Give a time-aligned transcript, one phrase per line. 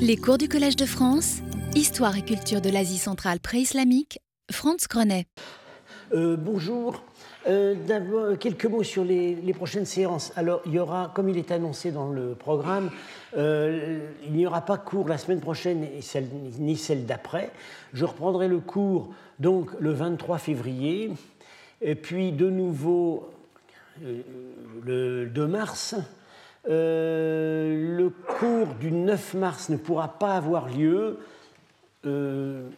[0.00, 1.38] Les cours du Collège de France,
[1.74, 5.26] Histoire et culture de l'Asie centrale pré-islamique, Franz Grenet.
[6.12, 7.02] Euh, bonjour.
[7.48, 10.32] Euh, D'abord, quelques mots sur les, prochaines séances.
[10.36, 12.90] Alors, il y aura, comme il est annoncé dans le programme,
[13.38, 15.86] euh, il n'y aura pas cours la semaine prochaine
[16.58, 17.50] ni celle d'après.
[17.94, 21.10] Je reprendrai le cours donc le 23 février,
[21.80, 23.30] et puis de nouveau
[24.02, 25.94] le 2 mars.
[26.68, 31.18] Euh, le cours du 9 mars ne pourra pas avoir lieu.
[32.06, 32.68] Euh,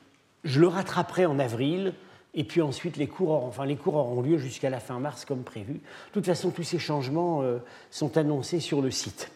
[0.45, 1.95] je le rattraperai en avril.
[2.35, 5.25] Et puis ensuite, les cours, auront, enfin, les cours auront lieu jusqu'à la fin mars
[5.25, 5.75] comme prévu.
[5.75, 5.81] De
[6.13, 7.59] toute façon, tous ces changements euh,
[7.91, 9.31] sont annoncés sur le site.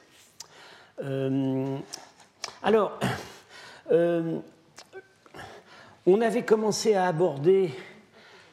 [2.62, 3.00] Alors,
[6.06, 7.70] on avait commencé à aborder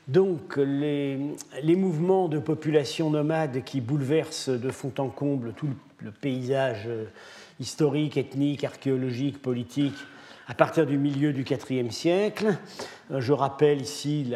[0.07, 1.19] donc les,
[1.61, 5.73] les, mouvements de population nomade qui bouleversent de fond en comble tout le
[6.21, 6.87] paysage
[7.59, 9.95] historique, ethnique, archéologique, politique
[10.47, 12.57] à partir du milieu du IVe siècle.
[13.09, 14.33] Je rappelle ici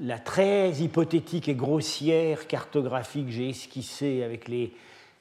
[0.00, 4.72] la, très hypothétique et grossière cartographie que j'ai esquissée avec les,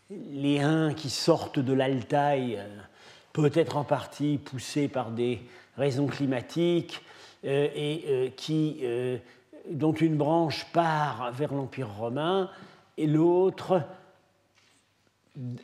[0.09, 2.67] les Huns qui sortent de l'Altaï, euh,
[3.33, 5.41] peut-être en partie poussés par des
[5.77, 7.01] raisons climatiques,
[7.45, 9.17] euh, et euh, qui, euh,
[9.69, 12.49] dont une branche part vers l'Empire romain
[12.97, 13.81] et l'autre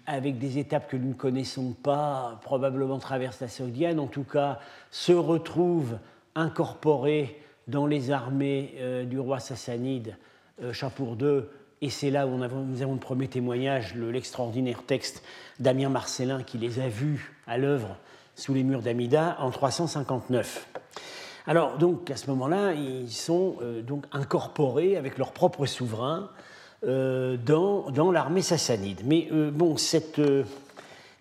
[0.07, 4.59] avec des étapes que nous ne connaissons pas, probablement traverse la Sogdiane, en tout cas
[4.91, 5.97] se retrouve
[6.35, 10.15] incorporé dans les armées euh, du roi sassanide
[10.63, 11.41] euh, Chapour II.
[11.81, 15.23] Et c'est là où nous avons le premier témoignage, l'extraordinaire texte
[15.59, 17.95] d'Amir Marcellin qui les a vus à l'œuvre
[18.35, 20.67] sous les murs d'Amida en 359.
[21.47, 26.29] Alors, donc, à ce moment-là, ils sont euh, donc incorporés avec leur propre souverain
[26.83, 29.01] dans, dans l'armée sassanide.
[29.05, 30.43] Mais euh, bon, cette, euh,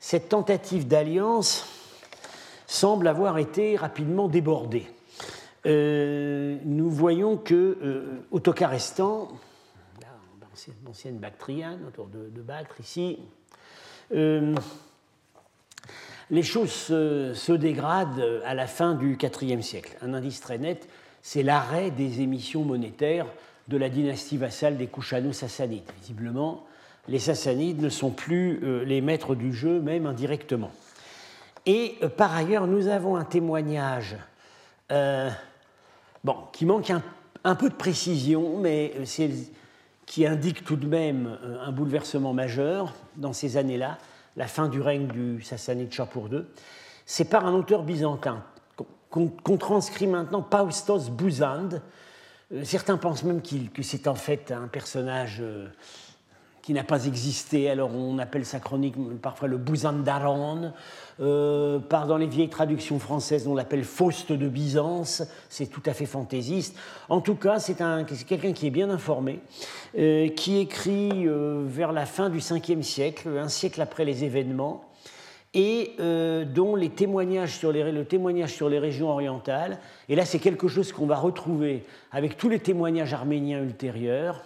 [0.01, 1.67] cette tentative d'alliance
[2.67, 4.87] semble avoir été rapidement débordée.
[5.67, 9.29] Euh, nous voyons que euh, Autocarestan,
[10.85, 13.19] l'ancienne Bactriane, autour de, de Bactre ici,
[14.13, 14.55] euh,
[16.31, 19.97] les choses se, se, dégradent à la fin du IVe siècle.
[20.03, 20.89] Un indice très net,
[21.23, 23.27] c'est l'arrêt des émissions monétaires
[23.69, 25.91] de la dynastie vassale des Kushano-Sassanides.
[26.01, 26.65] Visiblement,
[27.07, 30.71] les Sassanides ne sont plus euh, les maîtres du jeu, même indirectement.
[31.67, 34.17] Et euh, par ailleurs, nous avons un témoignage
[34.91, 35.31] euh,
[36.25, 36.91] bon, qui manque
[37.45, 38.95] un, peu de précision, mais
[40.07, 43.99] qui indique tout de même un bouleversement majeur dans ces années-là,
[44.37, 46.45] la fin du règne du Sassanide Chapour II.
[47.05, 48.45] C'est par un auteur byzantin
[49.11, 51.81] qu'on qu transcrit maintenant Paustos Bouzand,
[52.63, 55.69] certains pensent même qu que c'est en fait un personnage euh,
[56.69, 60.75] qui n'a pas existé, alors on appelle sa chronique parfois le Bouzandaron.
[61.21, 65.95] Euh, par dans les vieilles traductions françaises, on l'appelle Faust de Byzance, c'est tout à
[65.95, 66.77] fait fantaisiste.
[67.09, 67.79] En tout cas, c'est
[68.27, 69.41] quelqu'un qui est bien informé,
[69.99, 74.85] euh, qui écrit euh, vers la fin du 5e siècle, un siècle après les événements,
[75.59, 77.83] et euh, dont le témoignage sur les
[78.79, 81.83] régions orientales, et là c'est quelque chose qu'on va retrouver
[82.13, 84.45] avec tous les témoignages arméniens ultérieurs,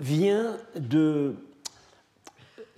[0.00, 0.56] vient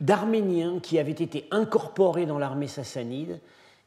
[0.00, 3.40] d'Arméniens qui avaient été incorporés dans l'armée sassanide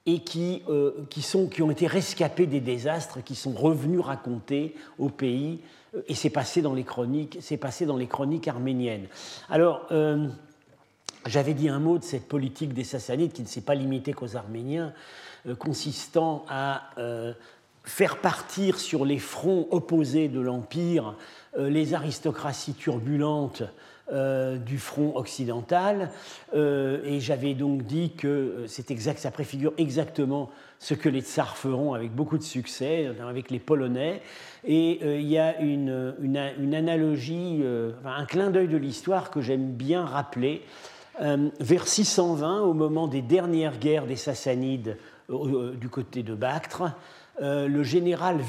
[0.07, 4.73] et qui, euh, qui, sont, qui ont été rescapés des désastres, qui sont revenus raconter
[4.97, 5.59] au pays,
[6.07, 9.05] et c'est passé dans les chroniques, passé dans les chroniques arméniennes.
[9.47, 10.27] Alors, euh,
[11.25, 14.35] j'avais dit un mot de cette politique des Sassanides qui ne s'est pas limitée qu'aux
[14.35, 14.93] Arméniens,
[15.47, 17.33] euh, consistant à euh,
[17.83, 21.15] faire partir sur les fronts opposés de l'Empire
[21.57, 23.63] euh, les aristocraties turbulentes
[24.65, 26.11] du front occidental.
[26.53, 31.93] Et j'avais donc dit que c'est exact, ça préfigure exactement ce que les tsars feront
[31.93, 34.21] avec beaucoup de succès, avec les Polonais.
[34.65, 37.63] Et il y a une, analogie,
[38.05, 40.63] un clin d'œil de l'histoire que j'aime bien rappeler
[41.19, 44.97] vers 620, au moment des dernières guerres des Sassanides
[45.29, 46.91] euh, du côté de Bactre,
[47.41, 48.39] euh, le, général,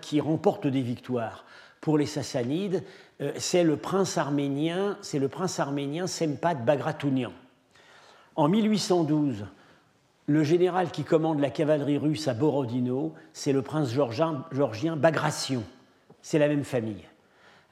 [0.00, 1.44] qui remporte des victoires
[1.80, 2.82] pour les Sassanides,
[3.20, 7.32] euh, c'est le prince arménien, c'est le prince arménien Sempat Bagratounian.
[8.36, 9.44] En 1812,
[10.26, 15.62] le général qui commande la cavalerie russe à Borodino, c'est le prince georgien, georgien Bagration.
[16.22, 17.04] C'est la même famille.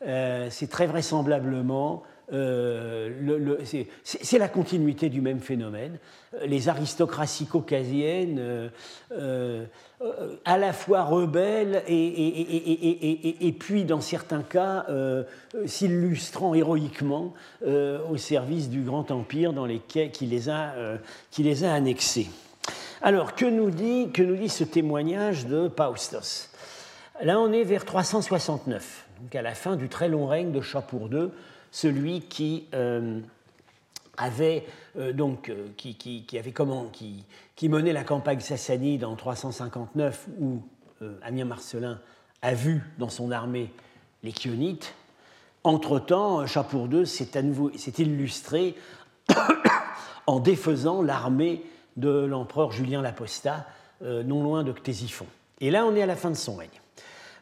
[0.06, 2.02] Euh, c'est très vraisemblablement
[2.32, 3.56] euh,
[4.04, 5.98] c'est la continuité du même phénomène.
[6.44, 8.38] Les aristocraties caucasiennes,
[9.12, 9.66] euh,
[10.02, 15.22] euh, à la fois rebelles et, puis, dans certains cas, euh,
[15.66, 17.34] s'illustrant héroïquement
[17.64, 20.74] euh, au service du grand empire dans qui, les a,
[21.30, 22.28] qui les a annexés.
[23.00, 26.48] Alors, que nous dit, que nous dit ce témoignage de Paustos?
[27.22, 31.08] Là, on est vers 369, donc à la fin du très long règne de Chapour
[31.12, 31.28] II,
[31.72, 33.18] celui qui euh,
[34.18, 34.66] avait
[34.96, 37.24] euh, donc euh, qui, avait comment qui,
[37.56, 40.62] qui, menait la campagne sassanide en 359 où
[41.22, 41.98] Amien Marcelin
[42.42, 43.72] a vu dans son armée
[44.22, 44.94] les Chionites.
[45.64, 48.76] Entre-temps, Chapour II s'est à nouveau s'est illustré
[50.28, 51.64] en défaisant l'armée
[51.96, 53.66] de l'empereur Julien l'Apostat,
[54.00, 55.26] non loin de Ctésiphon.
[55.60, 56.68] Et là, on est à la fin de son règne.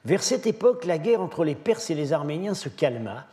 [0.07, 3.27] Vers cette époque, la guerre entre les Perses et les Arméniens se calma,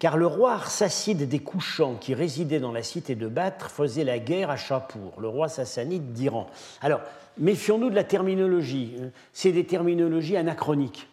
[0.00, 4.18] car le roi Arsacide des Couchants, qui résidait dans la cité de Batre, faisait la
[4.18, 6.48] guerre à Chapour, le roi sassanide d'Iran.
[6.80, 7.02] Alors,
[7.36, 8.94] méfions-nous de la terminologie,
[9.34, 11.06] c'est des terminologies anachroniques.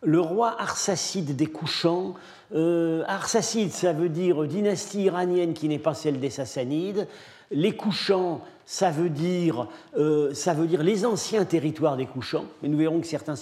[0.00, 2.14] Le roi Arsacide des Couchants,
[2.54, 7.06] euh, Arsacide, ça veut dire dynastie iranienne qui n'est pas celle des Sassanides.
[7.50, 9.68] Les Couchants, ça veut, dire,
[9.98, 13.34] euh, ça veut dire les anciens territoires des couchants, mais nous verrons que certains,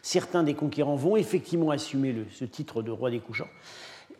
[0.00, 3.48] certains des conquérants vont effectivement assumer ce titre de roi des couchants.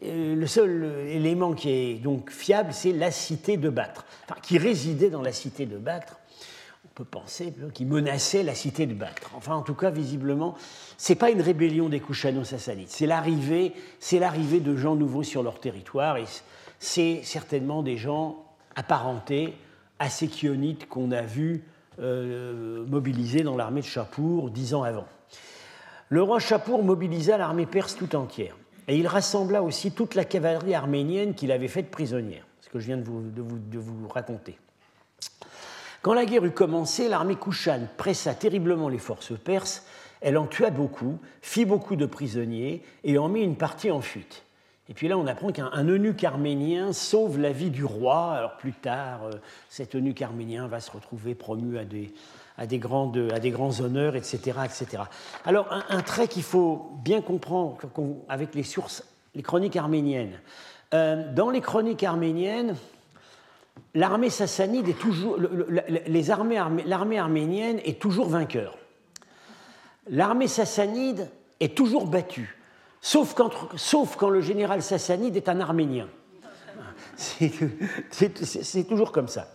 [0.03, 4.05] Euh, le seul élément qui est donc fiable, c'est la cité de Bactre,
[4.43, 6.19] qui résidait dans la cité de Bactre.
[6.85, 9.31] On peut penser qui menaçait la cité de Bactre.
[9.37, 10.55] Enfin, en tout cas, visiblement,
[10.97, 12.01] c'est pas une rébellion des
[13.07, 16.25] l'arrivée, c'est l'arrivée de gens nouveaux sur leur territoire, et
[16.79, 18.45] c'est certainement des gens
[18.77, 19.55] apparentés
[19.99, 21.65] à ces chionites qu'on a vus
[21.99, 25.07] euh, mobilisés dans l'armée de Chapour dix ans avant.
[26.11, 28.57] Le roi Chapour mobilisa l'armée perse tout entière
[28.89, 32.87] et il rassembla aussi toute la cavalerie arménienne qu'il avait faite prisonnière, ce que je
[32.87, 34.59] viens de vous, raconter.
[36.03, 39.85] Quand la guerre eut commencé, l'armée Kouchan pressa terriblement les forces perses,
[40.21, 44.45] elle en tua beaucoup, fit beaucoup de prisonniers et en mit une partie en fuite.
[44.89, 48.35] Et puis là, on apprend qu'un eunuque arménien sauve la vie du roi.
[48.35, 49.33] Alors plus tard, euh,
[49.69, 52.15] cet eunuque arménien va se retrouver promu à des,
[52.59, 54.59] à des, grandes, à des grands honneurs, etc.
[54.65, 55.03] etc.
[55.45, 57.77] Alors un, trait qu'il faut bien comprendre
[58.29, 59.05] avec les sources,
[59.35, 60.41] les chroniques arméniennes.
[60.95, 62.77] Euh, dans les chroniques arméniennes,
[63.95, 68.79] l'armée sassanide est toujours, l'armée arménienne est toujours vainqueur.
[70.09, 71.29] L'armée sassanide
[71.61, 72.57] est toujours battue
[73.07, 76.09] sauf quand, sauf quand le général sassanide est un Arménien.
[77.17, 79.49] C'est toujours comme ça.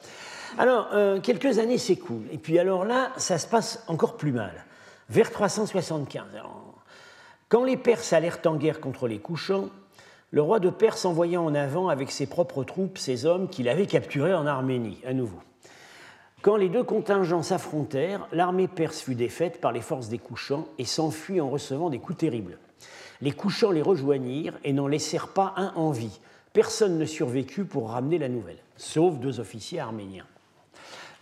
[0.58, 4.66] Alors, euh, quelques années s'écoulent, et puis alors là, ça se passe encore plus mal.
[5.10, 6.26] Vers 375,
[7.50, 9.70] quand les Perses allèrent en guerre contre les Couchants,
[10.30, 13.88] le roi de Perse envoya en avant avec ses propres troupes ses hommes qu'il avait
[13.88, 15.40] capturés en Arménie, à nouveau.
[16.42, 20.86] Quand les deux contingents s'affrontèrent, l'armée perse fut défaite par les forces des Couchants et
[20.86, 22.58] s'enfuit en recevant des coups terribles.
[23.22, 26.22] Les couchants les rejoignirent et n'en laissèrent pas un en vie.
[26.54, 30.26] Personne ne survécut pour ramener la nouvelle, sauf deux officiers arméniens.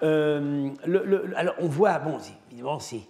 [0.04, 0.69] Euh,
[1.36, 2.18] alors on voit, bon,
[2.51, 3.01] évidemment, c'est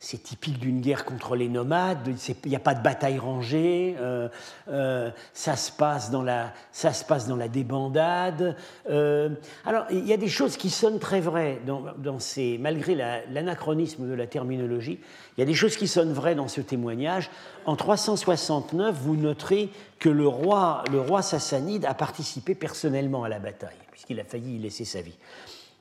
[0.00, 2.08] c'est typique d'une guerre contre les nomades,
[2.44, 4.28] il n'y a pas de bataille rangée, euh,
[4.68, 8.56] euh, ça, se passe dans la, ça se passe dans la débandade.
[8.88, 9.30] Euh,
[9.64, 14.14] alors, il y a des choses qui sonnent très vraies, dans, ces, malgré l'anachronisme de
[14.14, 15.00] la terminologie,
[15.36, 17.28] il y a des choses qui sonnent vraies dans ce témoignage.
[17.66, 19.68] En 369, vous noterez
[19.98, 24.56] que le roi, le roi sassanide a participé personnellement à la bataille, puisqu'il a failli
[24.56, 25.18] y laisser sa vie.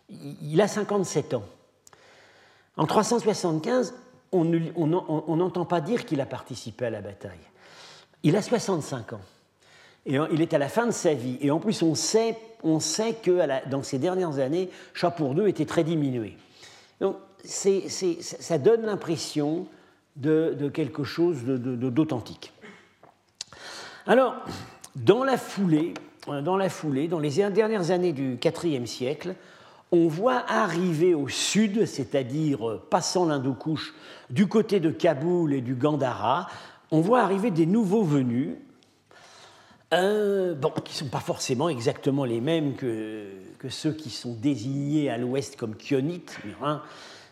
[0.09, 1.43] Il a 57 ans.
[2.77, 3.93] En 375,
[4.31, 7.39] on n'entend pas dire qu'il a participé à la bataille.
[8.23, 9.21] Il a 65 ans.
[10.05, 11.37] Et il est à la fin de sa vie.
[11.41, 12.37] Et en plus, on sait,
[12.79, 16.37] sait que dans ces dernières années, Chapour II était très diminué.
[17.01, 19.67] Donc, ça donne l'impression
[20.15, 22.53] de, quelque chose d'authentique.
[24.05, 24.35] Alors,
[24.95, 25.93] dans la foulée,
[26.27, 29.35] dans la foulée, dans les dernières années du IVe siècle,
[29.91, 33.93] on voit arriver au sud, c'est-à-dire euh, passant l'Indo-Couche
[34.29, 36.47] du côté de Kaboul et du Gandhara,
[36.91, 38.55] on voit arriver des nouveaux venus,
[39.93, 43.27] euh, qui ne sont pas forcément exactement les mêmes que,
[43.69, 46.81] ceux qui sont désignés à l'ouest comme Kionites, hein,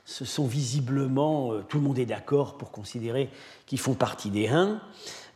[0.05, 3.29] ce sont visiblement, euh, tout le monde est d'accord pour considérer
[3.65, 4.79] qu'ils font partie des Huns.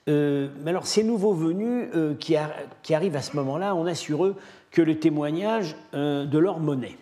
[0.07, 2.35] mais alors, ces nouveaux venus qui,
[2.83, 4.35] qui, arrivent à ce moment-là, on a sur eux
[4.71, 6.97] que le témoignage de leur monnaie.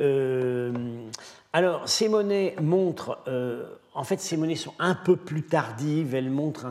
[0.00, 0.72] Euh,
[1.52, 6.14] alors, ces monnaies montrent, euh, en fait, ces monnaies sont un peu plus tardives.
[6.14, 6.66] Elles montrent,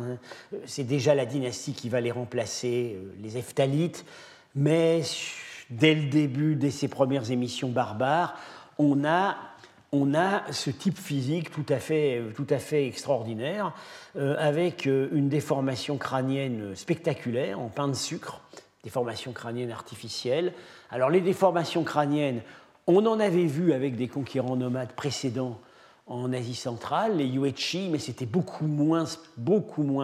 [0.65, 4.05] c'est déjà la dynastie qui va les remplacer, euh, les Eftalites,
[4.55, 5.01] mais
[5.69, 8.35] dès le début, dès ces premières émissions barbares,
[8.77, 9.37] on a
[9.95, 13.75] on a ce type physique tout à fait, tout à fait extraordinaire,
[14.15, 18.41] avec une déformation crânienne spectaculaire en pain de sucre,
[18.83, 20.53] déformation crânienne artificielle.
[20.89, 22.41] Alors les déformations crâniennes
[22.85, 25.59] On en avait vu avec des conquérants nomades précédents
[26.05, 29.05] en Asie centrale, les Yuechi, mais c'était beaucoup moins,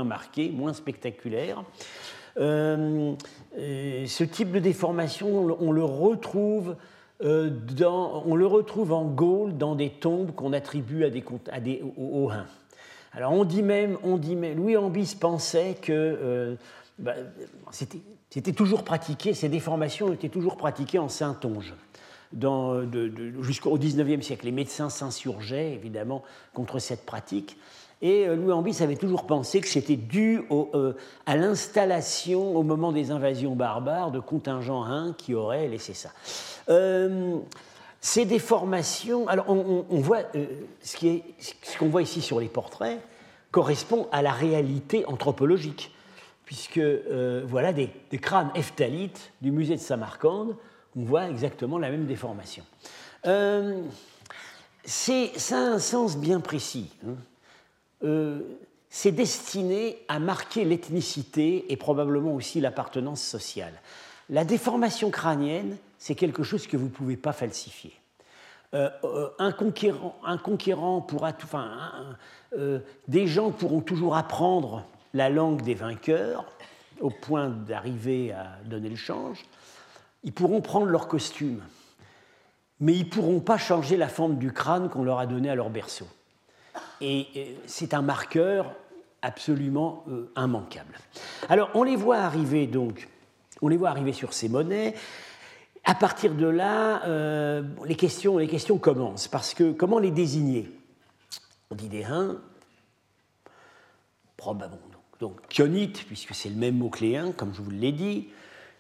[0.06, 1.64] marqué, moins spectaculaire.
[2.38, 3.14] Euh,
[3.58, 6.76] euh, ce type de déformation, on le retrouve
[7.22, 7.50] euh,
[7.82, 11.22] on le retrouve en Gaule dans des tombes qu'on attribue à des,
[11.52, 12.46] à des, aux, Huns.
[13.12, 16.58] Alors on dit même, on dit même Louis Ambis pensait que
[16.98, 17.16] bah,
[18.30, 21.74] c'était toujours pratiqué, ces déformations étaient toujours pratiquées en Saintonge
[23.42, 24.46] jusqu'au XIXe siècle.
[24.46, 27.58] Les médecins s'insurgeaient évidemment contre cette pratique.
[28.02, 30.94] Et euh, Louis Ambis avait toujours pensé que c'était dû euh,
[31.26, 36.12] à l'installation au moment des invasions barbares de contingents huns qui auraient laissé ça.
[36.70, 37.38] Euh,
[38.00, 40.22] ces déformations, alors on, voit
[40.82, 43.02] ce qu'on voit ici sur les portraits
[43.52, 45.94] correspond à la réalité anthropologique,
[46.46, 46.80] puisque
[47.44, 50.56] voilà des, crânes eftalites du musée de Samarcande
[50.96, 52.64] on voit exactement la même déformation.
[53.26, 53.84] Euh,
[54.86, 56.90] ça a un sens bien précis.
[57.06, 57.16] Hein.
[58.04, 58.40] Euh,
[58.90, 63.74] c'est destiné à marquer l'ethnicité et probablement aussi l'appartenance sociale.
[64.30, 67.94] La déformation crânienne, c'est quelque chose que vous ne pouvez pas falsifier.
[68.74, 68.90] Euh,
[69.40, 71.34] un, conquérant, un conquérant pourra,
[73.08, 76.46] des gens pourront toujours apprendre la langue des vainqueurs
[77.00, 79.44] au point d'arriver à donner le change.
[80.24, 81.62] Ils pourront prendre leur costume,
[82.80, 85.56] mais ils ne pourront pas changer la forme du crâne qu'on leur a donné à
[85.56, 86.08] leur berceau.
[87.02, 88.76] Et euh, c'est un marqueur
[89.22, 90.98] absolument euh, immanquable.
[91.48, 93.08] Alors on les voit arriver donc,
[93.62, 94.96] on les voit arriver sur ces monnaies.
[95.86, 100.70] À partir de là, euh, les, questions, les questions commencent parce que comment les désigner?
[101.72, 102.38] On dit des reins,
[104.38, 104.78] probablement
[105.20, 108.30] donc, donc puisque c'est le même mot que les comme je vous l'ai dit,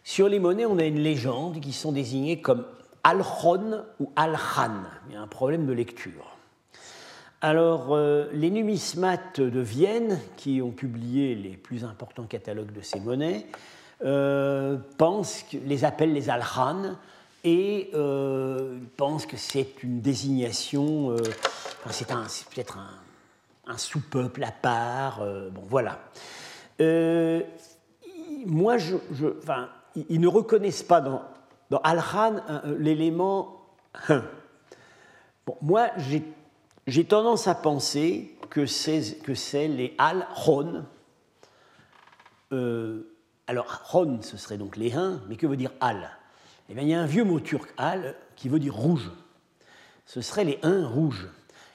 [0.09, 2.65] sur les monnaies, on a une légende qui sont désignées comme
[3.03, 4.81] Alchon ou Alchan.
[5.07, 6.35] Il y a un problème de lecture.
[7.41, 12.99] Alors, euh, les numismates de Vienne, qui ont publié les plus importants catalogues de ces
[12.99, 13.45] monnaies,
[14.03, 16.95] euh, pensent, les appellent les Alchan
[17.43, 21.15] et euh, pensent que c'est une désignation,
[21.91, 22.79] c'est peut-être
[23.67, 25.19] un, sous-peuple à part.
[25.51, 25.99] bon, voilà.
[28.47, 28.95] moi, je,
[29.95, 31.21] ils ne reconnaissent pas dans,
[31.83, 32.41] Al-Khan
[32.77, 33.61] l'élément
[35.49, 35.89] Bon, moi,
[36.85, 40.85] j'ai tendance à penser que c'est les Al-Khon.
[42.51, 43.11] Euh,
[43.47, 46.11] alors, Khon, ce serait donc les Huns, mais que veut dire Al?
[46.69, 49.11] Eh bien, il y a un vieux mot turc, Al, qui veut dire rouge.
[50.05, 51.29] Ce serait les Huns rouges.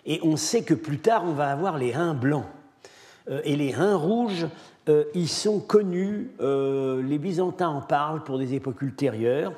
[0.06, 2.47] Et on sait que plus tard, on va avoir les Huns blancs.
[3.28, 4.47] Euh, et les Huns rouges,
[4.88, 9.53] euh, ils sont connus, euh, les Byzantins en parlent pour des époques ultérieures,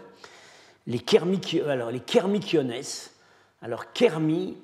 [0.86, 1.02] les,
[1.66, 2.72] alors, les Kermikiones.
[3.60, 4.56] Alors Kermi,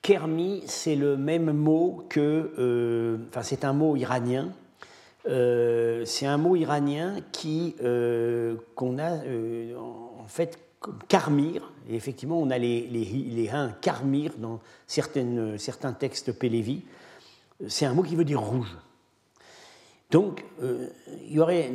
[0.00, 4.48] Kermi c'est le même mot que, euh, enfin c'est un mot iranien,
[5.26, 7.74] c'est un mot iranien qui
[8.74, 9.16] qu'on a
[9.76, 10.58] en fait
[11.08, 13.50] Karmir, et effectivement on a les, les, les
[13.82, 16.84] Karmir dans certains textes Pélévi,
[17.68, 18.74] c'est un mot qui veut dire rouge.
[20.10, 20.88] Donc, euh,
[21.26, 21.70] il y aurait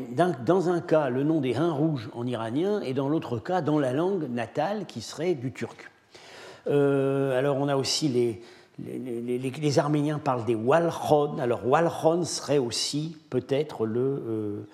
[0.46, 3.80] dans un cas le nom des Huns rouges en iranien et dans l'autre cas dans
[3.80, 5.90] la langue natale qui serait du turc.
[6.68, 8.42] Euh, alors, on a aussi les,
[8.78, 11.38] les, Arméniens parlent des Walchon.
[11.40, 14.66] Alors, Walchon serait aussi peut-être le,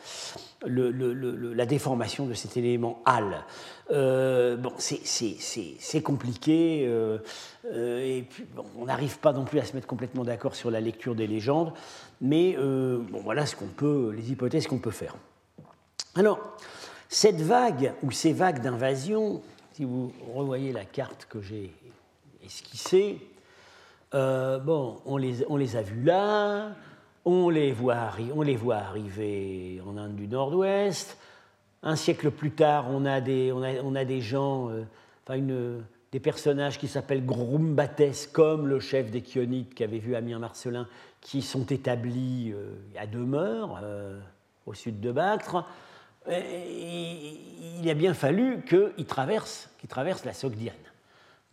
[0.66, 3.46] euh, la déformation de cet élément al.
[3.90, 6.84] bon, c'est compliqué.
[6.84, 8.46] et puis,
[8.80, 11.74] on n'arrive pas non plus à se mettre complètement d'accord sur la lecture des légendes.
[12.22, 15.16] Mais euh, bon, voilà ce qu'on peut, les hypothèses qu'on peut faire.
[16.16, 16.40] Alors,
[17.10, 19.42] cette vague ou ces vagues d'invasion,
[19.74, 21.74] si vous revoyez la carte que j'ai
[22.46, 23.20] esquissée,
[24.14, 26.76] euh, bon, on les, a vus là,
[27.24, 31.18] on les, voit, arriver en Inde du Nord-Ouest.
[31.84, 35.80] Un siècle plus tard, on a des, gens, euh,
[36.12, 40.88] des personnages qui s'appellent Grumbates, comme le chef des Chionites qu'avait vu Amir Marcelin,
[41.22, 43.82] qui sont établis euh, à demeure,
[44.66, 45.66] au sud de Bactre.
[46.28, 50.76] il a bien fallu qu'ils traversent, traversent la Sogdiane,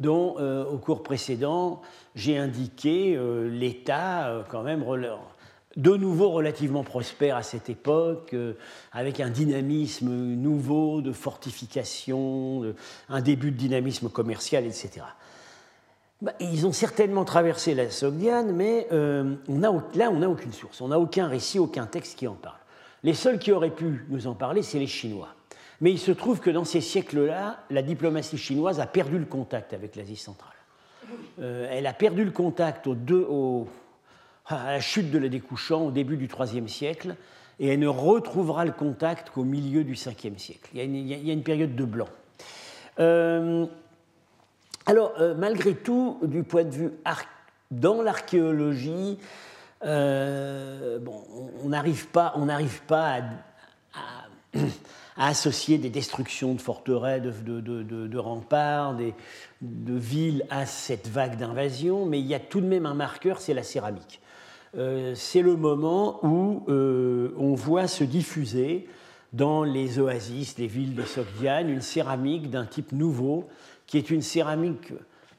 [0.00, 1.82] dont, euh, au cours précédent,
[2.14, 3.18] j'ai indiqué
[3.50, 4.84] l'état quand même
[5.76, 8.34] de nouveau relativement prospère à cette époque,
[8.92, 12.74] avec un dynamisme nouveau de fortification,
[13.08, 15.02] un début de dynamisme commercial, etc.
[16.20, 20.88] Bah, ils ont certainement traversé la Sogdiane, mais euh, là, on n'a aucune source, on
[20.88, 22.56] n'a aucun récit, aucun texte qui en parle.
[23.04, 25.28] Les seuls qui auraient pu nous en parler, c'est les Chinois.
[25.80, 29.72] Mais il se trouve que dans ces siècles-là, la diplomatie chinoise a perdu le contact
[29.72, 30.52] avec l'Asie centrale.
[31.40, 32.88] Euh, elle a perdu le contact
[34.46, 37.14] à la chute de la découchant au début du IIIe siècle,
[37.60, 40.68] et elle ne retrouvera le contact qu'au milieu du Ve siècle.
[40.74, 42.08] Il y, a une, période de blanc.
[42.98, 43.66] Euh,
[44.86, 46.90] alors, euh, malgré tout, du point de vue
[47.70, 49.18] dans l'archéologie,
[49.82, 51.24] bon,
[51.62, 52.48] on n'arrive pas, on
[52.86, 53.18] pas
[53.94, 54.28] à
[55.26, 62.26] associer des destructions de forteresses, de, remparts, de villes à cette vague d'invasion, mais il
[62.26, 64.20] y a tout de même un marqueur, c'est la céramique.
[64.76, 68.86] Euh, c'est le moment où euh, on voit se diffuser
[69.32, 73.48] dans les oasis, les villes de Sogdiane, une céramique d'un type nouveau,
[73.86, 74.92] qui est une céramique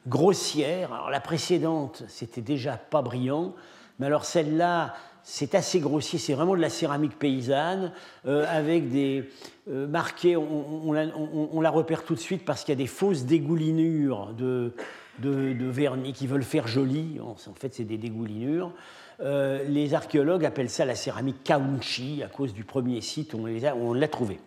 [0.06, 0.92] grossière.
[0.92, 3.54] Alors la précédente, c'était déjà pas brillant,
[3.98, 7.92] mais alors celle-là, c'est assez grossier, c'est vraiment de la céramique paysanne,
[8.26, 9.28] euh, avec des
[9.68, 14.32] euh, marqués, on, la, repère tout de suite parce qu'il y a des fausses dégoulinures
[14.34, 14.72] de,
[15.20, 18.72] vernis qui veulent faire joli, en, fait c'est des dégoulinures.
[19.20, 23.92] Euh, les archéologues appellent ça la céramique Kaunchi à cause du premier site où on
[23.92, 24.40] l'a trouvé.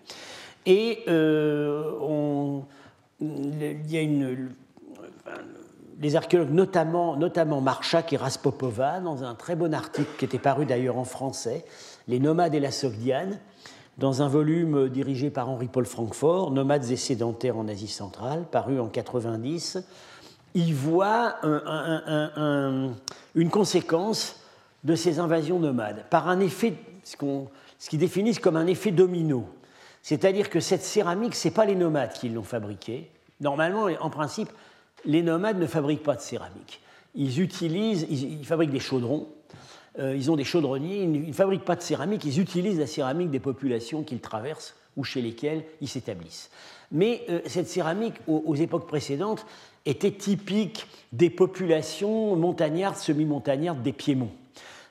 [0.65, 2.63] Et il
[3.19, 4.49] y a une
[5.99, 10.97] les archéologues, notamment, Marchak et Raspopova, dans un très bon article qui était paru d'ailleurs
[10.97, 11.65] en français,
[12.07, 13.39] Les nomades et la Sogdiane,
[13.97, 18.87] dans un volume dirigé par Henri-Paul Francfort, Nomades et sédentaires en Asie centrale, paru en
[18.87, 19.83] 90,
[20.55, 21.35] il voit
[23.35, 24.39] une conséquence
[24.83, 26.73] de ces invasions nomades par un effet,
[27.03, 27.15] ce
[27.89, 29.45] qu'ils définissent comme un effet domino.
[30.01, 33.09] C'est-à-dire que cette céramique, ce n'est pas les nomades qui l'ont fabriquée.
[33.39, 34.49] Normalement, en principe,
[35.05, 36.81] les nomades ne fabriquent pas de céramique.
[37.15, 39.27] Ils utilisent, ils, fabriquent des chaudrons,
[39.99, 43.29] euh, ils ont des chaudronniers, ils ne fabriquent pas de céramique, ils utilisent la céramique
[43.29, 46.49] des populations qu'ils traversent ou chez lesquelles ils s'établissent.
[46.91, 49.45] Mais euh, cette céramique, aux, époques précédentes,
[49.85, 54.31] était typique des populations montagnardes, semi-montagnardes des Piémonts.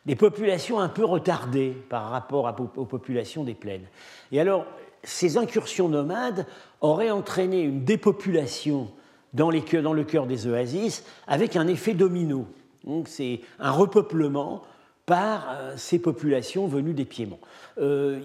[0.05, 3.87] Des populations un peu retardées par rapport aux populations des plaines.
[4.33, 4.67] Et alors,
[5.05, 6.47] ces incursions nomades
[6.81, 8.91] auraient entraîné une dépopulation
[9.33, 12.47] dans, le cœur des oasis avec un effet domino.
[12.85, 14.63] Donc c'est un repeuplement
[15.07, 17.41] par euh, ces populations venues des Piémonts.
[17.79, 18.21] Euh,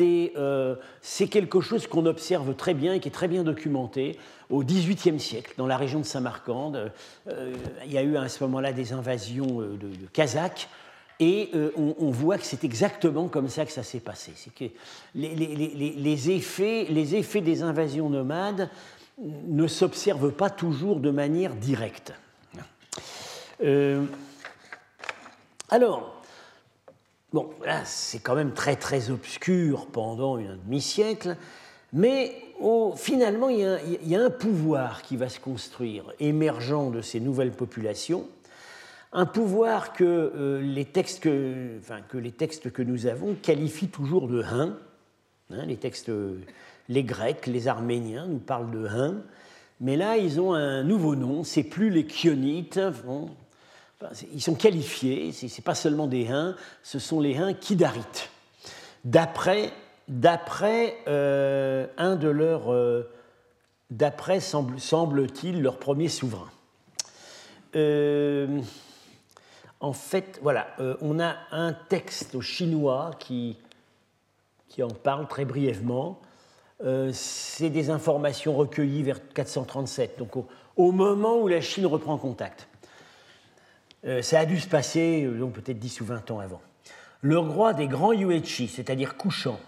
[0.00, 4.18] euh, c'est quelque chose qu'on observe très bien et qui est très bien documenté
[4.50, 6.92] au XVIIIe siècle dans la région de Samarcande.
[7.26, 10.68] il y a eu à ce moment-là des invasions de, Kazakhs.
[11.18, 14.32] Et on, voit que c'est exactement comme ça que ça s'est passé.
[14.56, 14.66] Que
[15.14, 18.68] les, effets, les effets des invasions nomades
[19.18, 22.12] ne s'observe pas toujours de manière directe.
[23.62, 24.04] Euh,
[25.70, 26.22] alors,
[27.32, 31.36] bon, là, c'est quand même très très obscur pendant un demi-siècle,
[31.92, 32.34] mais
[32.96, 33.60] finalement, il
[34.04, 38.28] y, a, un pouvoir qui va se construire, émergent de ces nouvelles populations,
[39.12, 44.28] un pouvoir que, euh, les, textes que, que les textes que nous avons qualifient toujours
[44.28, 44.76] de Hun,
[45.50, 46.10] hein, les textes
[46.88, 49.22] les Grecs, les Arméniens nous parlent de Hun,
[49.80, 52.80] mais là ils ont un nouveau nom, c'est plus les Chionites,
[54.32, 58.30] ils sont qualifiés, ce n'est pas seulement des Huns, ce sont les Huns Kidarites,
[59.04, 59.72] d'après
[61.08, 63.10] euh, un de leurs, euh,
[63.90, 66.50] d'après semble-t-il leur premier souverain.
[67.74, 68.60] Euh,
[69.80, 70.68] en fait, voilà,
[71.02, 73.58] on a un texte chinois qui
[74.80, 76.20] en parle très brièvement.
[76.84, 80.36] Euh, c'est des informations recueillies vers 437, donc
[80.76, 82.68] au, moment où la Chine reprend contact.
[84.04, 86.60] Euh, ça a dû se passer euh, peut-être 10 ou 20 ans avant.
[87.22, 89.58] Le roi des grands Yuechi, c'est-à-dire couchant,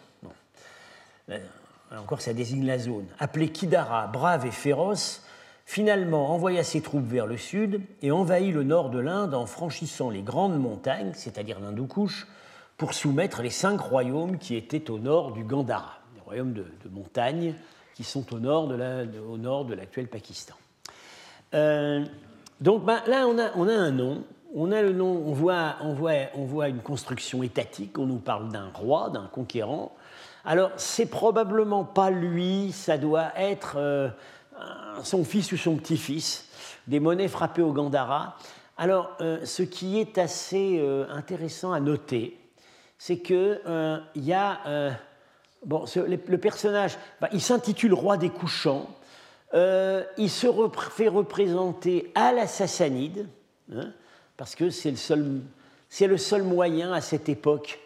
[1.91, 5.25] encore ça désigne la zone, appelé Kidara, brave et féroce,
[5.65, 10.11] finalement envoya ses troupes vers le sud et envahit le nord de l'Inde en franchissant
[10.11, 12.29] les grandes montagnes, c'est-à-dire l'Hindoukouche,
[12.77, 15.98] pour soumettre les cinq royaumes qui étaient au nord du Gandhara
[16.29, 17.55] royaumes de, montagne
[17.95, 20.55] qui sont au nord de l'actuel Pakistan.
[21.55, 22.05] Euh,
[22.61, 24.25] donc ben, là, on a, un nom.
[24.55, 29.27] On a le nom, on voit une construction étatique, on nous parle d'un roi, d'un
[29.27, 29.93] conquérant.
[30.45, 34.09] Alors, c'est probablement pas lui, ça doit être euh,
[35.03, 36.49] son fils ou son petit-fils,
[36.87, 38.37] des monnaies frappées au Gandhara.
[38.79, 42.39] Alors, euh, ce qui est assez intéressant à noter,
[42.97, 43.61] c'est qu'il
[44.17, 44.99] y a
[45.65, 48.89] Bon, le personnage, bah, il s'intitule Roi des couchants.
[49.55, 50.47] Euh, il se
[50.91, 53.27] fait représenter à la Sassanide,
[53.73, 53.93] hein,
[54.37, 55.41] parce que c'est le, seul,
[56.01, 57.81] le seul moyen à cette époque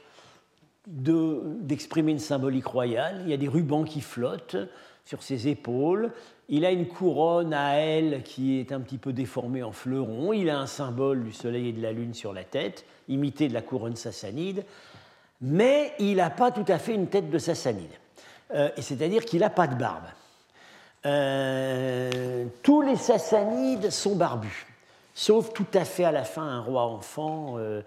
[0.87, 3.21] d'exprimer une symbolique royale.
[3.25, 4.57] Il y a des rubans qui flottent
[5.05, 6.11] sur ses épaules.
[6.49, 10.33] Il a une couronne à ailes qui est un petit peu déformée en fleuron.
[10.33, 13.55] Il a un symbole du soleil et de la lune sur la tête, imité de
[13.55, 14.65] la couronne sassanide.
[15.43, 17.91] Mais il n'a pas tout à fait une tête de sassanide.
[18.55, 20.05] Euh, c'est-à-dire qu'il n'a pas de barbe.
[21.05, 24.67] Euh, tous les sassanides sont barbus,
[25.15, 27.57] sauf tout à fait à la fin un roi enfant.
[27.59, 27.83] Euh,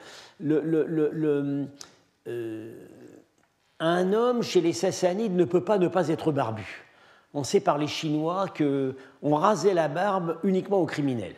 [3.79, 6.85] un homme chez les sassanides ne peut pas ne pas être barbu
[7.35, 11.35] on sait par les Chinois qu'on rasait la barbe uniquement aux criminels.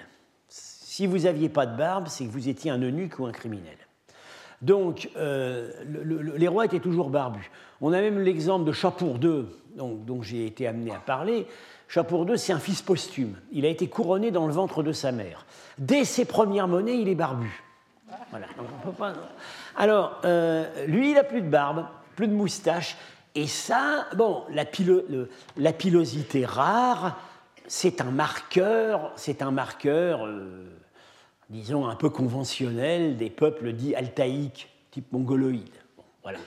[0.47, 3.77] Si vous n'aviez pas de barbe, c'est que vous étiez un eunuque ou un criminel.
[4.61, 5.71] Donc, euh,
[6.35, 7.51] les rois étaient toujours barbus.
[7.81, 11.45] On a même l'exemple de Chapour II, dont, j'ai été amené à parler.
[11.87, 13.35] Chapour II, c'est un fils posthume.
[13.51, 15.45] Il a été couronné dans le ventre de sa mère.
[15.77, 17.63] Dès ses premières monnaies, il est barbu.
[18.31, 18.47] Voilà.
[19.75, 22.97] Alors, euh, lui, il n'a plus de barbe, plus de moustache.
[23.35, 27.19] Et ça, bon, la, pilosité rare,
[27.67, 30.65] c'est un marqueur, c'est un marqueur, euh,
[31.49, 35.69] disons, un peu conventionnel des peuples dits altaïques, type mongoloïde.
[36.23, 36.39] voilà.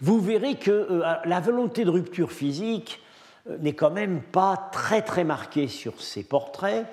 [0.00, 3.00] Vous verrez que euh, la volonté de rupture physique
[3.48, 6.86] euh, n'est quand même pas très très marquée sur ces portraits,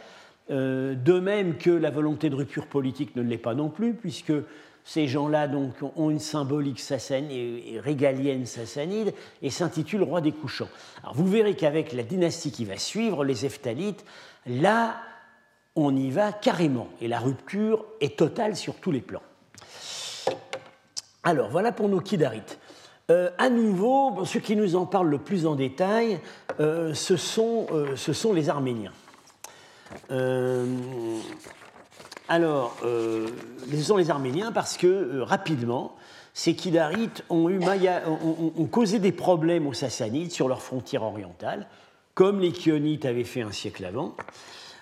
[0.49, 4.31] de même que la volonté de rupture politique ne l'est pas non plus, puisque
[4.87, 10.69] ces gens-là donc ont une symbolique sassanide, régalienne sassanide et s'intitulent roi des couchants.
[11.03, 14.05] Alors vous verrez qu'avec la dynastie qui va suivre, les Eftalites,
[14.45, 14.95] là,
[15.77, 19.21] on y va carrément et la rupture est totale sur tous les plans.
[21.23, 22.59] Alors voilà pour nos Kidarites.
[23.09, 26.19] Euh, à nouveau, ceux qui nous en parlent le plus en détail,
[26.59, 28.91] euh, ce, sont, euh, ce, sont, les Arméniens.
[32.27, 35.95] Alors, ce sont les Arméniens parce que rapidement,
[36.33, 37.47] ces Kidarites ont,
[38.69, 41.67] causé des problèmes aux Sassanides sur leur frontière orientale,
[42.13, 44.15] comme les Kionites avaient fait un siècle avant.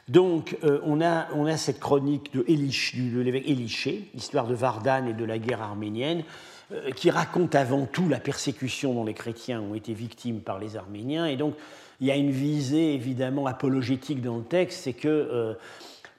[0.07, 2.43] Donc, euh, on, a, cette chronique de,
[3.21, 6.23] l'évêque Éliché, l'histoire de Vardan et de la guerre arménienne,
[6.95, 11.27] qui raconte avant tout la persécution dont les chrétiens ont été victimes par les Arméniens.
[11.27, 11.53] Et donc,
[12.01, 15.55] il y a une visée évidemment apologétique dans le texte, c'est que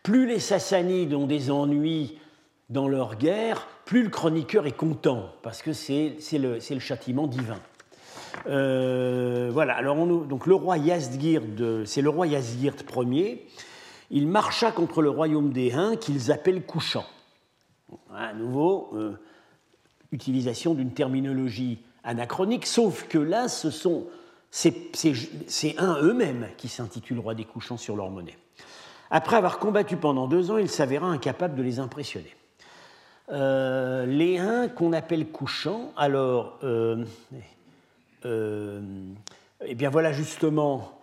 [0.05, 2.17] plus les Sassanides ont des ennuis
[2.71, 7.59] dans leur guerre, plus le chroniqueur est content, parce que c'est le, le, châtiment divin.
[8.49, 13.47] Euh, voilà, alors on, donc le roi Yazdgird, c'est le roi Yazdgird Ier,
[14.11, 17.07] il marcha contre le royaume des Huns qu'ils appellent Couchant.
[18.15, 19.13] À nouveau, euh,
[20.13, 24.07] utilisation d'une terminologie anachronique, sauf que là, ce sont
[24.51, 28.39] ces Huns eux-mêmes qui s'intitulent roi des couchants sur leur monnaie.
[29.11, 32.35] Après avoir combattu pendant deux ans, il s'avéra incapable de les impressionner.
[33.31, 37.05] Euh, les Huns qu'on appelle couchants, alors, euh,
[38.25, 40.99] eh bien voilà justement,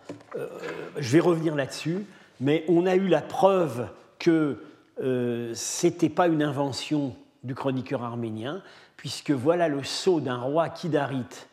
[0.98, 2.04] je vais revenir là-dessus,
[2.40, 4.62] mais on a eu la preuve que
[4.98, 8.62] ce n'était pas une invention du chroniqueur arménien,
[8.96, 11.48] puisque voilà le sceau d'un roi kidarite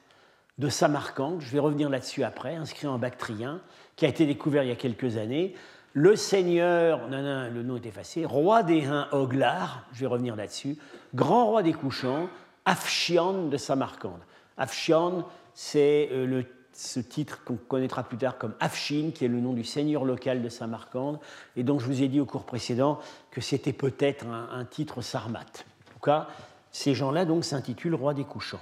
[0.57, 3.61] de Samarcande, je vais revenir là-dessus après, inscrit en bactrien,
[3.95, 5.55] qui a été découvert il y a quelques années,
[5.93, 10.35] le seigneur, non, non, le nom est effacé, roi des Huns Oglar, je vais revenir
[10.35, 10.77] là-dessus,
[11.13, 12.29] grand roi des couchants,
[12.63, 14.21] Afshian de Samarcande.
[14.57, 19.53] Afshian, c'est euh, ce titre qu'on connaîtra plus tard comme Afshin, qui est le nom
[19.53, 21.19] du seigneur local de Samarcande,
[21.55, 25.65] et dont je vous ai dit au cours précédent que c'était peut-être un, titre sarmate.
[25.89, 26.27] En tout cas,
[26.71, 28.61] ces gens-là donc s'intitulent roi des couchants.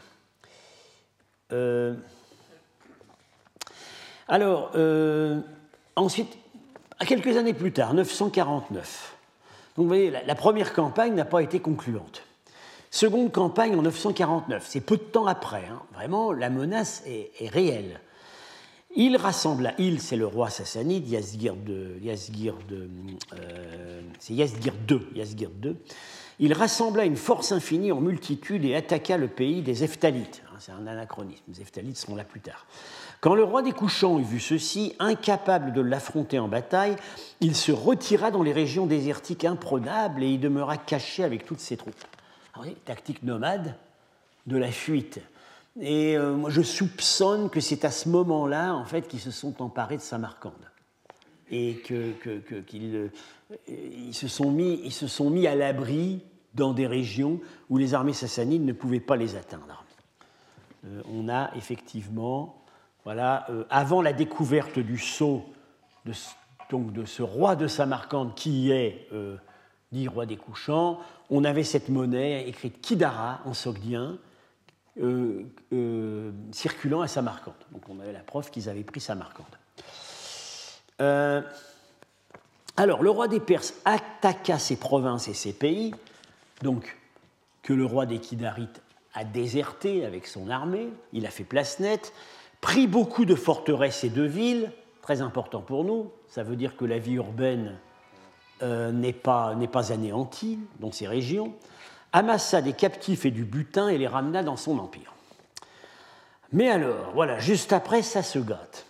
[1.52, 1.96] Euh,
[4.28, 5.42] alors, euh,
[5.96, 6.38] ensuite,
[7.00, 9.16] quelques années plus tard, 949.
[9.76, 12.24] Donc voyez, la, première campagne n'a pas été concluante.
[12.92, 15.66] Seconde campagne en 949, c'est peu de temps après.
[15.70, 15.82] Hein.
[15.94, 18.02] Vraiment, la menace est, réelle.
[18.96, 22.00] Il rassembla, il c'est le roi sassanide, Yazgir II,
[25.64, 25.76] II.
[26.40, 30.42] Il rassembla une force infinie en multitude et attaqua le pays des Eftalites.
[30.48, 32.66] Hein, c'est un anachronisme, les Eftalites seront là plus tard.
[33.22, 36.96] Quand le roi des couchants eut vu ceci, incapable de l'affronter en bataille,
[37.42, 41.78] il se retira dans les régions désertiques imprenables et y demeura caché avec toutes ses
[41.78, 41.94] troupes.
[42.86, 43.76] Tactique nomade
[44.48, 45.20] de la fuite.
[45.80, 49.62] Et euh, moi, je soupçonne que c'est à ce moment-là, en fait, qu'ils se sont
[49.62, 50.54] emparés de Samarcande
[51.52, 52.64] et qu'ils que,
[53.68, 56.22] ils se, sont mis, ils se sont mis à l'abri
[56.54, 59.84] dans des régions où les armées sassanides ne pouvaient pas les atteindre.
[60.86, 62.64] Euh, on a effectivement
[63.04, 65.46] voilà, euh, avant la découverte du sceau
[66.06, 66.14] de,
[66.70, 69.38] donc de ce roi de Samarcande qui est euh,
[69.92, 71.00] dit roi des couchants,
[71.30, 74.18] on avait cette monnaie écrite Kidara en sogdien,
[76.52, 77.54] circulant à Samarcande.
[77.72, 79.46] Donc on avait la preuve qu'ils avaient pris Samarcande.
[82.78, 85.94] alors le roi des Perses attaqua ses provinces et ses pays,
[86.62, 86.98] donc
[87.64, 88.82] que le roi des Kidarites
[89.14, 92.14] a déserté avec son armée, il a fait place nette,
[92.62, 94.72] pris beaucoup de forteresses et de villes,
[95.02, 97.89] très important pour nous, ça veut dire que la vie urbaine euh,
[98.62, 99.56] n'est pas,
[99.90, 101.54] anéantie dans ces régions,
[102.14, 105.14] amassa des captifs et du butin et les ramena dans son empire.
[106.52, 108.86] Mais alors, voilà, juste après, ça se gâte.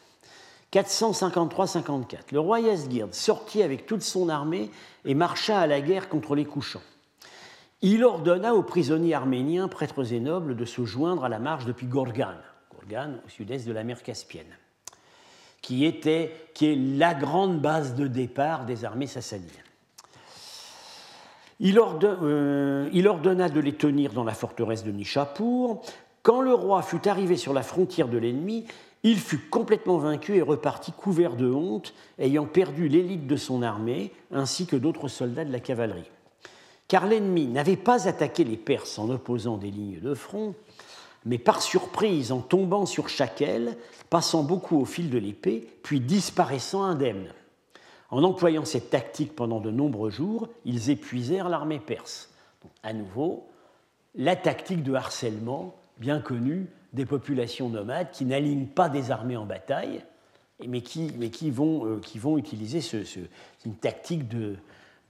[0.72, 4.70] 453-54, le roi Yasgird sortit avec toute son armée
[5.04, 6.82] et marcha à la guerre contre les couchants.
[7.82, 11.88] Il ordonna aux prisonniers arméniens, prêtres et nobles, de se joindre à la marche depuis
[11.88, 12.36] Gorgan,
[12.72, 14.54] Gorgan au sud-est de la mer Caspienne,
[15.62, 19.50] qui, était, est la grande base de départ des armées sassanides.
[21.60, 25.82] Il, euh, il, ordonna de les tenir dans la forteresse de Nishapur.
[26.24, 28.66] Quand le roi fut arrivé sur la frontière de l'ennemi,
[29.04, 34.14] il fut complètement vaincu et repartit couvert de honte, ayant perdu l'élite de son armée
[34.32, 36.10] ainsi que d'autres soldats de la cavalerie
[36.90, 40.56] car l'ennemi n'avait pas attaqué les Perses en opposant des lignes de front,
[41.26, 43.08] mais par surprise en tombant sur
[43.42, 43.78] aile,
[44.10, 47.34] passant beaucoup au fil de l'épée, puis disparaissant indemne.
[48.12, 52.30] En employant cette tactique pendant de nombreux jours, ils épuisèrent l'armée perse.
[52.64, 53.48] Donc, à nouveau,
[54.16, 59.46] la tactique de harcèlement bien connue des populations nomades qui n'alignent pas des armées en
[59.46, 60.04] bataille,
[60.68, 61.10] mais qui,
[61.52, 62.82] vont, euh, utiliser
[63.66, 64.56] une tactique de,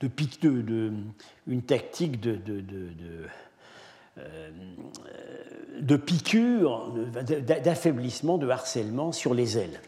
[0.01, 0.91] de,
[1.47, 2.39] une tactique de,
[4.19, 6.93] de, euh, de piqûre,
[7.63, 9.79] d'affaiblissement, de harcèlement sur les ailes.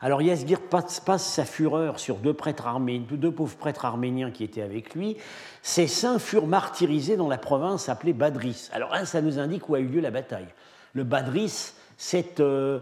[0.00, 4.62] Alors Yasgir passe, sa fureur sur deux, prêtres arméniens, deux pauvres prêtres arméniens qui étaient
[4.62, 5.16] avec lui.
[5.62, 8.68] Ces saints furent martyrisés dans la province appelée Badris.
[8.72, 10.48] Alors ça nous indique où a eu lieu la bataille.
[10.92, 12.80] Le Badris, c'est euh,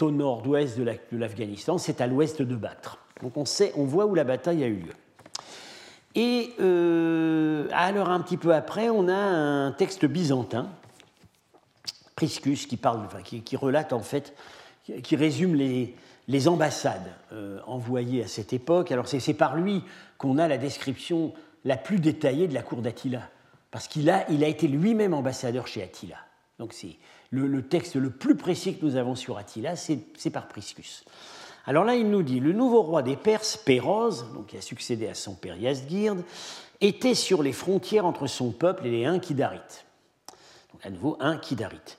[0.00, 2.98] au nord-ouest de l'Afghanistan, c'est à l'ouest de Bactre.
[3.22, 4.92] Donc on, sait, on voit où la bataille a eu lieu.
[6.14, 10.68] Et euh, alors un petit peu après, on a un texte byzantin,
[12.14, 14.34] Priscus, qui, parle, qui, relate en fait,
[15.02, 15.96] qui résume les,
[16.28, 18.92] les ambassades euh, envoyées à cette époque.
[18.92, 19.82] Alors c'est par lui
[20.18, 21.32] qu'on a la description
[21.64, 23.28] la plus détaillée de la cour d'Attila,
[23.70, 26.16] parce qu'il a, il a été lui-même ambassadeur chez Attila.
[26.60, 26.96] Donc c'est
[27.30, 31.04] le, le, texte le plus précis que nous avons sur Attila, c'est par Priscus.
[31.66, 35.08] Alors là, il nous dit le nouveau roi des Perses, Péroz, donc qui a succédé
[35.08, 36.22] à son père Yazdgird,
[36.80, 39.86] était sur les frontières entre son peuple et les Huns Kidarites.
[40.72, 41.98] Donc à nouveau, Huns Kidarites.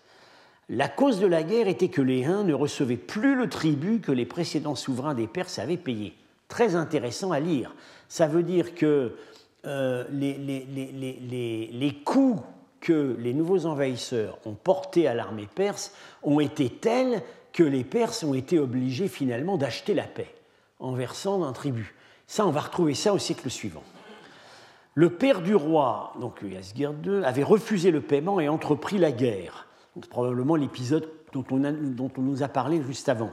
[0.69, 4.12] La cause de la guerre était que les Huns ne recevaient plus le tribut que
[4.12, 6.15] les précédents souverains des Perses avaient payé.
[6.47, 7.73] Très intéressant à lire.
[8.08, 9.15] Ça veut dire que
[9.65, 12.41] euh, les, les, les, coûts
[12.82, 17.23] que les nouveaux envahisseurs ont portés à l'armée perse ont été tels
[17.56, 20.36] que les Perses ont été obligés finalement d'acheter la paix
[20.82, 21.96] en versant un tribut.
[22.28, 23.84] Ça, on va retrouver ça au siècle suivant.
[24.94, 29.68] Le père du roi, donc Yasgir II, avait refusé le paiement et entrepris la guerre.
[29.94, 33.32] C'est probablement l'épisode dont, on nous a parlé juste avant,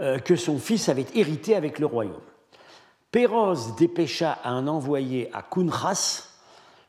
[0.00, 2.20] euh, que son fils avait hérité avec le royaume.
[3.10, 6.28] Péroz dépêcha un envoyé à Kunras,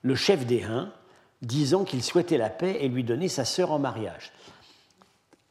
[0.01, 0.91] le chef des Huns,
[1.41, 4.33] disant qu'il souhaitait la paix et lui donner sa sœur en mariage.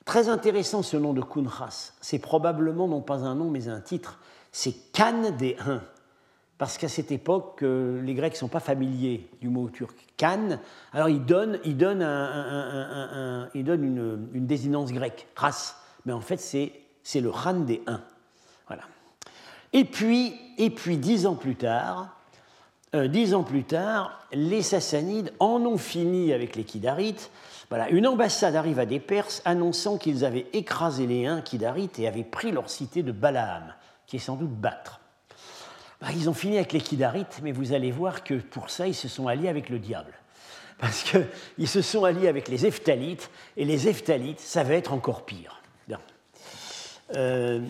[0.05, 1.93] Très intéressant ce nom de Kunras.
[2.01, 4.19] C'est probablement non pas un nom mais un titre.
[4.53, 5.83] C'est Khan des Huns.
[6.59, 10.61] Parce qu'à cette époque, euh, les Grecs ne sont pas familiers du mot turc Khan.
[10.93, 15.77] Alors ils donnent, ils donnent, un, une, une, désinence grecque, ras.
[16.07, 18.03] Mais en fait, c'est le Khan des Huns.
[18.69, 18.85] Voilà.
[19.73, 22.17] Et puis, et puis dix ans plus tard,
[22.95, 27.31] euh, dix ans plus tard, les Sassanides en ont fini avec les Kidarites
[27.91, 32.25] une ambassade arrive à des Perses annonçant qu'ils avaient écrasé les Huns Kidarites et avaient
[32.25, 33.75] pris leur cité de Balaam,
[34.07, 35.01] qui est sans doute Batre.
[36.01, 38.95] Bah, ils ont fini avec les Kidarites, mais vous allez voir que pour ça, ils
[38.95, 40.13] se sont alliés avec le diable.
[40.79, 45.25] Parce qu'ils se sont alliés avec les Eftalites, et les Eftalites, ça va être encore
[45.25, 45.61] pire.
[47.17, 47.61] Euh,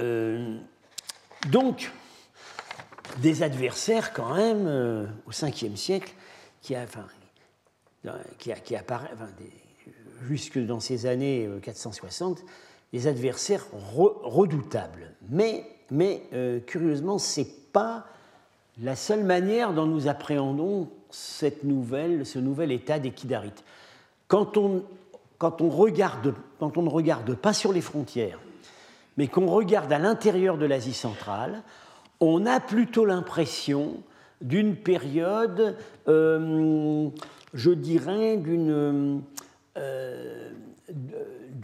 [0.00, 0.58] euh,
[1.50, 1.90] donc,
[3.18, 6.12] des adversaires quand même, euh, au 5e siècle,
[6.62, 7.10] qui, apparaît,
[10.26, 12.42] jusque dans ces années 460, euh,
[12.92, 15.12] des adversaires redoutables.
[15.28, 18.06] Mais, mais euh, curieusement, ce n'est pas
[18.80, 23.64] la seule manière dont nous appréhendons cette nouvelle, ce nouvel état des Kidarites.
[24.28, 24.82] Quand, on
[25.40, 28.40] regarde, quand on ne regarde pas sur les frontières,
[29.16, 31.62] mais qu'on regarde à l'intérieur de l'Asie centrale,
[32.20, 34.02] on a plutôt l'impression
[34.40, 35.76] d'une période,
[36.08, 37.08] euh,
[37.54, 39.22] je dirais, d'une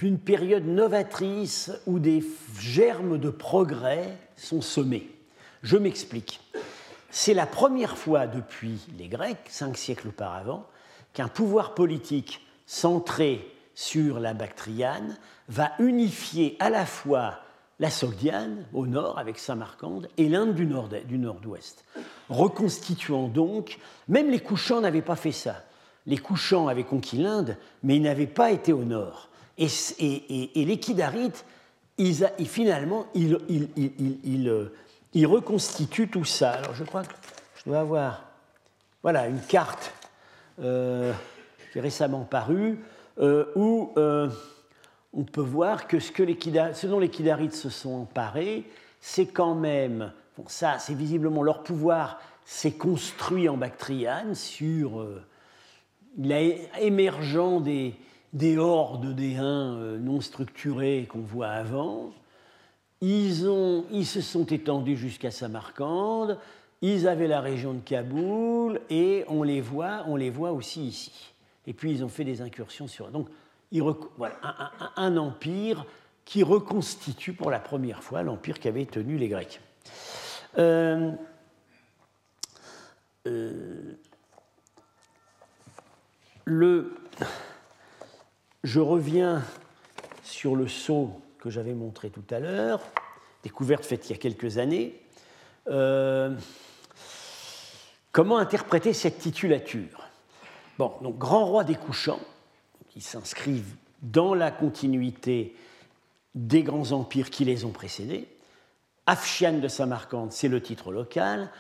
[0.03, 2.25] d'une période novatrice où des
[2.59, 5.09] germes de progrès sont semés.
[5.63, 6.41] Je m'explique.
[7.11, 10.67] C'est la première fois depuis les Grecs, cinq siècles auparavant,
[11.13, 15.17] qu'un pouvoir politique centré sur la Bactriane
[15.49, 17.39] va unifier à la fois
[17.79, 21.85] la Sogdiane au nord avec Samarcande et l'Inde du nord-ouest,
[22.29, 25.65] reconstituant donc, même les couchants n'avaient pas fait ça.
[26.07, 29.29] Les couchants avaient conquis l'Inde, mais ils n'avaient pas été au nord.
[29.59, 31.45] Et, les Kidarites,
[32.45, 33.39] finalement, ils,
[35.15, 36.53] ils, reconstituent tout ça.
[36.53, 37.15] Alors je crois que
[37.57, 38.25] je dois avoir
[39.03, 39.93] voilà, une carte
[40.61, 41.13] euh,
[41.73, 42.79] qui est récemment parue,
[43.19, 44.29] euh, où euh,
[45.13, 46.39] on peut voir que ce, que les
[46.85, 48.65] dont les Kidarites se sont emparés,
[49.01, 55.07] c'est quand même, bon, ça, c'est visiblement leur pouvoir s'est construit en Bactriane sur
[56.19, 57.95] l'émergent des,
[58.33, 62.13] des hordes des Huns non structurés qu'on voit avant.
[63.01, 63.47] Ils,
[63.91, 66.39] ils se sont étendus jusqu'à Samarcande,
[66.83, 71.33] ils avaient la région de Kaboul et on les voit, on les voit aussi ici.
[71.67, 73.09] Et puis ils ont fait des incursions sur.
[73.09, 73.29] Donc
[74.97, 75.85] un, empire
[76.25, 79.61] qui reconstitue pour la première fois l'empire qu'avaient tenu les Grecs.
[80.59, 81.13] Euh,
[83.27, 83.97] euh,
[88.65, 89.43] je reviens
[90.23, 92.81] sur le sceau que j'avais montré tout à l'heure,
[93.43, 95.01] découverte faite il y a quelques années.
[95.69, 96.37] Euh,
[98.13, 100.07] Comment interpréter cette titulature?
[100.79, 102.21] Bon, donc grand roi des couchants,
[102.93, 105.55] qui s'inscrivent dans la continuité
[106.35, 108.29] des grands empires qui les ont précédés.
[109.07, 111.51] Afshian de Samarcande, c'est le titre local.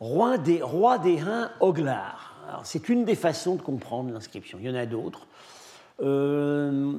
[0.00, 2.62] Roi des, roi des Huns, Oglar.
[2.64, 4.58] C'est une des façons de comprendre l'inscription.
[4.60, 5.26] Il y en a d'autres.
[6.00, 6.92] Euh,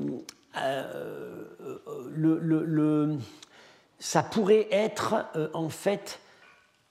[0.58, 1.44] euh,
[4.00, 6.20] ça pourrait être euh, en fait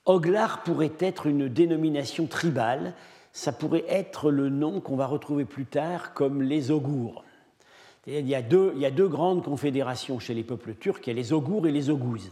[0.05, 2.93] Oglar pourrait être une dénomination tribale,
[3.35, 7.21] ça pourrait être le nom qu'on va retrouver plus tard comme les Ogours.
[8.07, 11.67] Il y, a deux, grandes confédérations chez les peuples turcs, il y a les Ogours
[11.67, 12.31] et les Oghuz.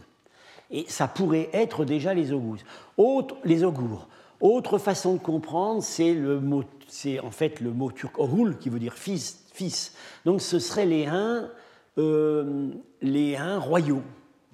[0.70, 2.64] Et ça pourrait être déjà les Oghuz.
[2.96, 4.08] Autre, les Ogours.
[4.40, 6.64] Autre façon de comprendre, c'est le mot,
[7.22, 9.94] en fait le mot turc Oghul qui veut dire fils, fils.
[10.24, 11.50] Donc ce seraient les Huns,
[11.98, 12.70] euh,
[13.02, 14.02] les Huns royaux.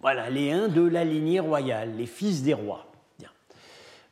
[0.02, 2.89] Voilà, les Huns de la lignée royale, les fils des rois.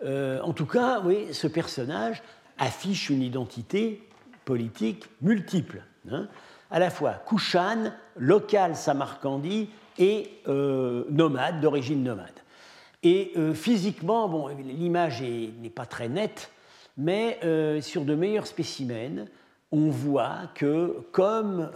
[0.02, 2.22] Euh, en tout cas, oui, ce personnage
[2.58, 4.02] affiche une identité
[4.44, 6.28] politique multiple, hein.
[6.70, 12.30] à la fois Kushan, local samarcandi et euh, nomade, d'origine nomade.
[13.02, 16.50] Et euh, physiquement, bon, l'image n'est pas très nette,
[16.96, 17.38] mais
[17.80, 19.26] sur de meilleurs spécimens,
[19.70, 21.70] on voit que comme,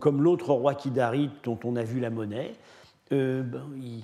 [0.00, 2.54] comme l'autre roi Kidarit dont on a vu la monnaie,
[3.12, 4.02] ben, il,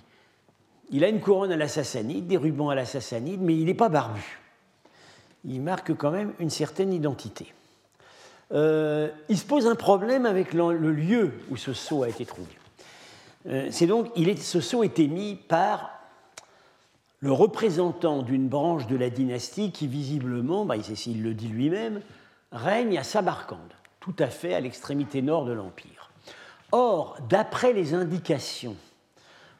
[0.90, 3.74] il a une couronne à la sassanide, des rubans à la sassanide, mais il n'est
[3.74, 4.40] pas barbu.
[5.44, 7.52] Il marque quand même une certaine identité.
[8.52, 12.50] Euh, il se pose un problème avec le, lieu où ce sceau a été trouvé.
[13.46, 15.90] Euh, c'est donc, il est, ce sceau est émis par
[17.20, 22.00] le représentant d'une branche de la dynastie qui visiblement, bah, il le dit lui-même,
[22.52, 26.10] règne à Samarcande, tout à fait à l'extrémité nord de l'Empire.
[26.70, 28.76] Or, d'après les indications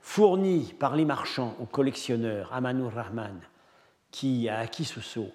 [0.05, 3.41] fourni par les marchands au collectionneur Amanur Rahman,
[4.11, 5.29] qui a acquis ce sceau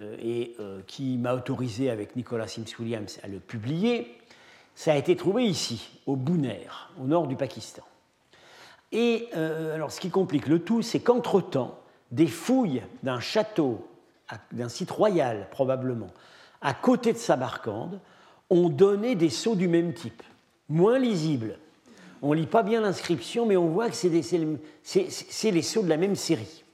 [0.00, 4.16] euh, et euh, qui m'a autorisé avec Nicolas Sims Williams à le publier,
[4.76, 6.68] ça a été trouvé ici, au Bouner,
[7.02, 7.82] au nord du Pakistan.
[8.92, 11.76] Et euh, alors, ce qui complique le tout, c'est qu'entre-temps,
[12.12, 13.88] des fouilles d'un château,
[14.52, 16.12] d'un site royal probablement,
[16.62, 18.00] à côté de Samarcande,
[18.50, 20.22] ont donné des sceaux du même type,
[20.68, 21.58] moins lisibles,
[22.22, 25.96] on ne lit pas bien l'inscription, mais on voit que c'est les sceaux de la
[25.96, 26.64] même série.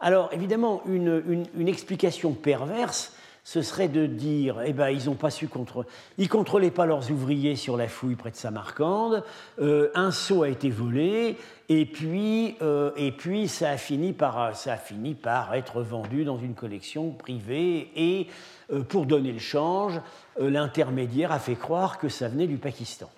[0.00, 5.48] Alors, évidemment, une, explication perverse, ce serait de dire, eh ben, ils n'ont pas su
[5.48, 5.88] contrôler,
[6.18, 9.24] ils contrôlaient pas leurs ouvriers sur la fouille près de Samarcande,
[9.60, 11.36] euh, un sceau a été volé,
[11.68, 16.24] et puis, euh, et puis ça, a fini par, ça a fini par être vendu
[16.24, 18.28] dans une collection privée, et
[18.70, 20.00] euh, pour donner le change,
[20.38, 23.08] l'intermédiaire a fait croire que ça venait du Pakistan.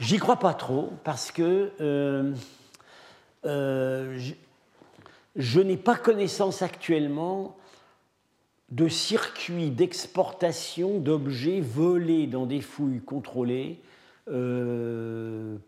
[0.00, 2.34] J'y crois pas trop parce que euh,
[3.44, 4.18] euh,
[5.36, 7.56] je, n'ai pas connaissance actuellement
[8.70, 13.80] de circuits d'exportation d'objets volés dans des fouilles contrôlées
[14.28, 15.58] euh,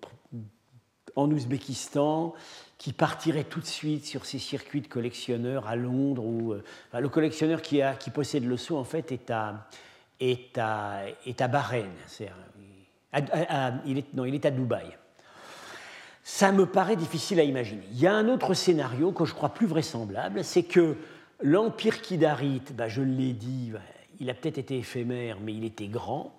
[1.15, 2.35] en Ouzbékistan,
[2.79, 6.25] qui partirait tout de suite sur ces circuits de collectionneurs à Londres.
[6.25, 6.55] Où,
[6.93, 9.69] le collectionneur qui possède le sceau, en fait, est à,
[10.19, 11.87] est à, est à Bahreïn.
[13.85, 14.97] Il, est, non, il est à Dubaï.
[16.23, 17.85] Ça me paraît difficile à imaginer.
[17.93, 20.97] Il y a un autre scénario que je crois plus vraisemblable, c'est que
[21.41, 23.79] l'empire kidarite, bah, je l'ai dit, bah,
[24.19, 26.33] il a peut-être été éphémère, mais il était grand.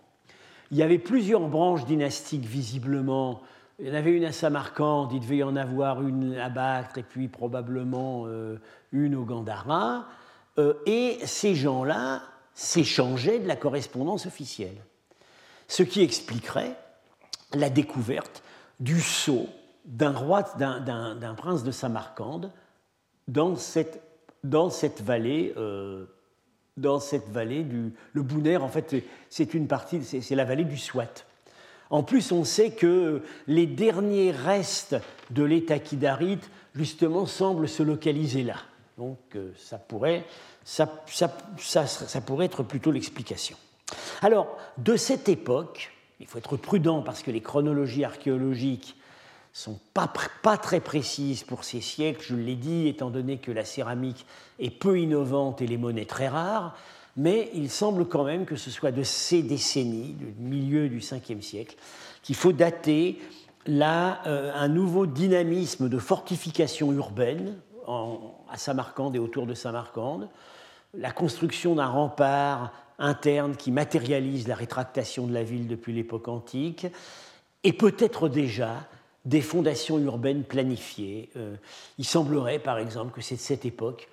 [0.72, 3.42] Il y avait plusieurs branches dynastiques visiblement.
[3.80, 6.98] Il y en avait une à Samarcande, il devait y en avoir une à Bactre
[6.98, 8.60] et puis probablement euh,
[8.92, 10.08] une au Gandhara.
[10.58, 12.24] Euh, et ces gens-là
[12.54, 14.78] s'échangeaient de la correspondance officielle.
[15.68, 16.76] Ce qui expliquerait
[17.53, 18.43] la découverte
[18.80, 19.47] du sceau
[19.86, 22.51] d'un roi, d'un prince de Samarcande
[23.28, 24.01] dans cette,
[24.43, 25.53] dans cette vallée.
[25.57, 26.05] Euh,
[26.78, 30.78] dans cette vallée du le Bouner, en fait, c'est une partie, c'est la vallée du
[30.78, 31.26] Swat.
[31.89, 34.95] En plus, on sait que les derniers restes
[35.32, 38.57] de l'État kidarite, justement, semblent se localiser là.
[38.97, 40.26] Donc, euh, ça pourrait,
[40.63, 43.57] ça, ça, ça pourrait être plutôt l'explication.
[44.22, 48.95] Alors, de cette époque, il faut être prudent parce que les chronologies archéologiques
[49.53, 50.11] sont pas,
[50.43, 54.26] pas très précises pour ces siècles, je l'ai dit, étant donné que la céramique
[54.59, 56.76] est peu innovante et les monnaies très rares,
[57.15, 61.41] mais il semble quand même que ce soit de ces décennies, du milieu du 5e
[61.41, 61.76] siècle,
[62.22, 63.20] qu'il faut dater
[63.65, 67.55] là euh, un nouveau dynamisme de fortification urbaine
[68.49, 70.28] à Samarcande et autour de Samarcande,
[70.93, 76.88] la construction d'un rempart interne qui matérialise la rétractation de la ville depuis l'époque antique,
[77.64, 78.88] et peut-être déjà
[79.26, 81.30] des fondations urbaines planifiées.
[81.36, 81.56] Euh,
[81.98, 84.08] il semblerait, par exemple, que c'est cette époque,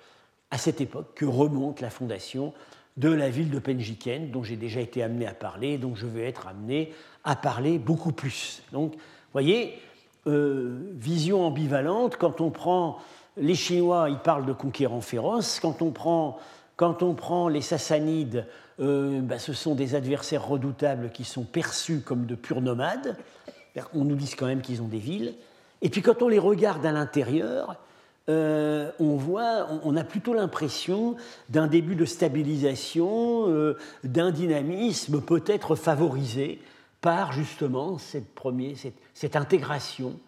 [0.51, 2.53] à cette époque que remonte la fondation
[2.97, 6.27] de la ville de Penjiken, dont j'ai déjà été amené à parler, dont je vais
[6.27, 8.61] être amené à parler beaucoup plus.
[8.71, 8.95] Donc,
[9.33, 9.79] voyez,
[10.27, 12.99] euh, vision ambivalente, quand on prend
[13.37, 16.39] les Chinois, ils parlent de conquérants féroces, quand on prend,
[16.77, 18.47] quand on prend les Sassanides,
[18.79, 23.17] euh, bah, ce sont des adversaires redoutables qui sont perçus comme de purs nomades,
[23.93, 25.33] on nous dit quand même qu'ils ont des villes.
[25.81, 27.77] Et puis quand on les regarde à l'intérieur,
[28.27, 31.15] euh, on voit, on, a plutôt l'impression
[31.49, 36.59] d'un début de stabilisation, euh, d'un dynamisme peut-être favorisé
[37.01, 38.27] par justement cette,
[39.13, 40.19] cette, intégration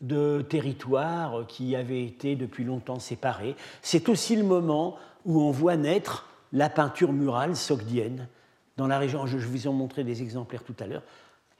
[0.00, 3.56] de territoires qui avaient été depuis longtemps séparés.
[3.82, 8.28] C'est aussi le moment où on voit naître la peinture murale sogdienne
[8.76, 9.26] dans la région.
[9.26, 11.02] Je, vous en montrer des exemplaires tout à l'heure.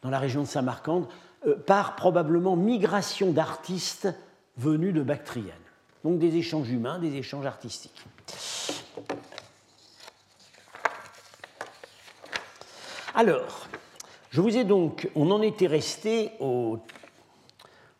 [0.03, 1.07] Dans la région de Samarcande,
[1.47, 4.09] euh, par probablement migration d'artistes
[4.57, 5.55] venus de Bactriane.
[6.05, 8.03] Donc des échanges humains, des échanges artistiques.
[13.15, 13.67] Alors,
[14.31, 16.79] je vous ai donc, on en était resté au,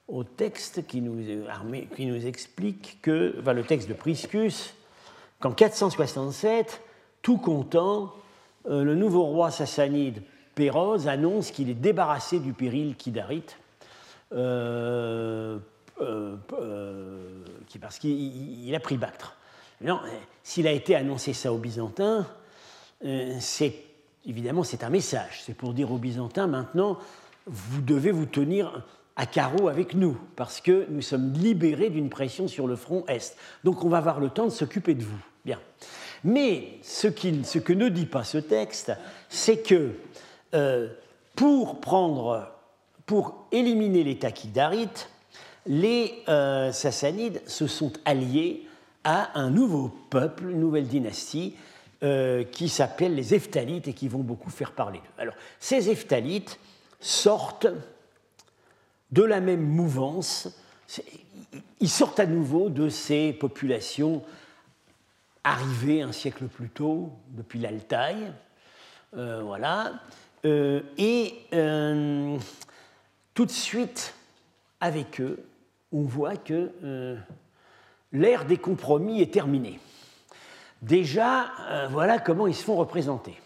[0.09, 1.17] au texte qui nous,
[1.95, 4.75] qui nous, explique que, enfin, le texte de Priscus,
[5.41, 6.83] qu'en 467,
[7.23, 8.13] tout content,
[8.69, 10.23] euh, le nouveau roi sassanide
[10.55, 13.57] Péroz annonce qu'il est débarrassé du péril kidarite,
[14.33, 15.59] euh,
[16.01, 16.37] euh,
[17.81, 19.37] parce qu'il a pris Bactre.
[20.43, 22.27] S'il a été annoncé ça aux Byzantins,
[23.39, 23.75] c'est
[24.27, 25.43] évidemment c'est un message.
[25.45, 26.99] C'est pour dire aux Byzantins maintenant,
[27.47, 28.85] vous devez vous tenir
[29.17, 33.37] à carreau avec nous, parce que nous sommes libérés d'une pression sur le front Est.
[33.65, 35.21] Donc on va avoir le temps de s'occuper de vous.
[35.45, 35.59] Bien.
[36.25, 38.93] Mais ce, que ne dit pas ce texte,
[39.29, 39.93] c'est que
[40.55, 40.89] euh,
[41.35, 42.53] pour, prendre,
[43.07, 45.09] pour éliminer les Taquidarites,
[45.67, 48.67] les euh, Sassanides se sont alliés
[49.05, 51.55] à un nouveau peuple, une nouvelle dynastie,
[52.03, 55.23] euh, qui s'appelle les Eftalites et qui vont beaucoup faire parler d'eux.
[55.23, 56.59] Alors, ces Eftalites
[56.99, 57.69] sortent
[59.11, 60.49] de la même mouvance,
[61.81, 64.23] ils sortent à nouveau de ces populations
[65.45, 68.33] arrivées un siècle plus tôt, depuis l'Altaï,
[69.13, 69.95] voilà,
[70.45, 72.39] euh, et euh,
[73.35, 74.15] tout de suite,
[74.81, 75.45] avec eux,
[75.93, 77.17] on voit que euh,
[78.13, 79.79] l'ère des compromis est terminée.
[80.83, 81.51] Déjà,
[81.91, 83.39] voilà comment ils se font représenter.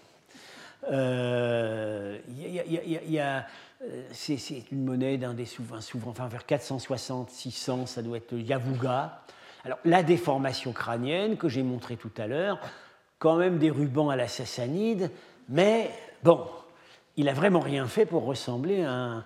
[4.12, 9.24] c'est une monnaie d'un des souverains, souverains, enfin vers 460, 600, ça doit être Yavuga.
[9.64, 12.60] Alors, la déformation crânienne que j'ai montrée tout à l'heure,
[13.18, 15.10] quand même des rubans à la sassanide,
[15.48, 15.90] mais
[16.22, 16.46] bon,
[17.16, 19.24] il a vraiment rien fait pour ressembler à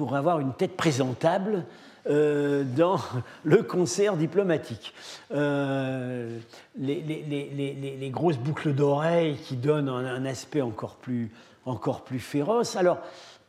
[0.00, 1.66] pour avoir une tête présentable
[2.08, 2.98] euh, dans
[3.44, 4.94] le concert diplomatique.
[5.30, 6.38] Euh,
[6.78, 11.30] les, grosses boucles d'oreilles qui donnent un, aspect encore plus,
[11.66, 12.76] encore plus féroce.
[12.76, 12.96] Alors,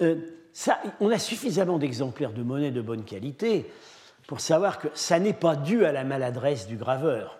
[0.01, 0.15] euh,
[0.51, 3.71] ça, on a suffisamment d'exemplaires de monnaie de bonne qualité
[4.31, 7.37] pour savoir que ça n'est pas dû à la maladresse du graveur.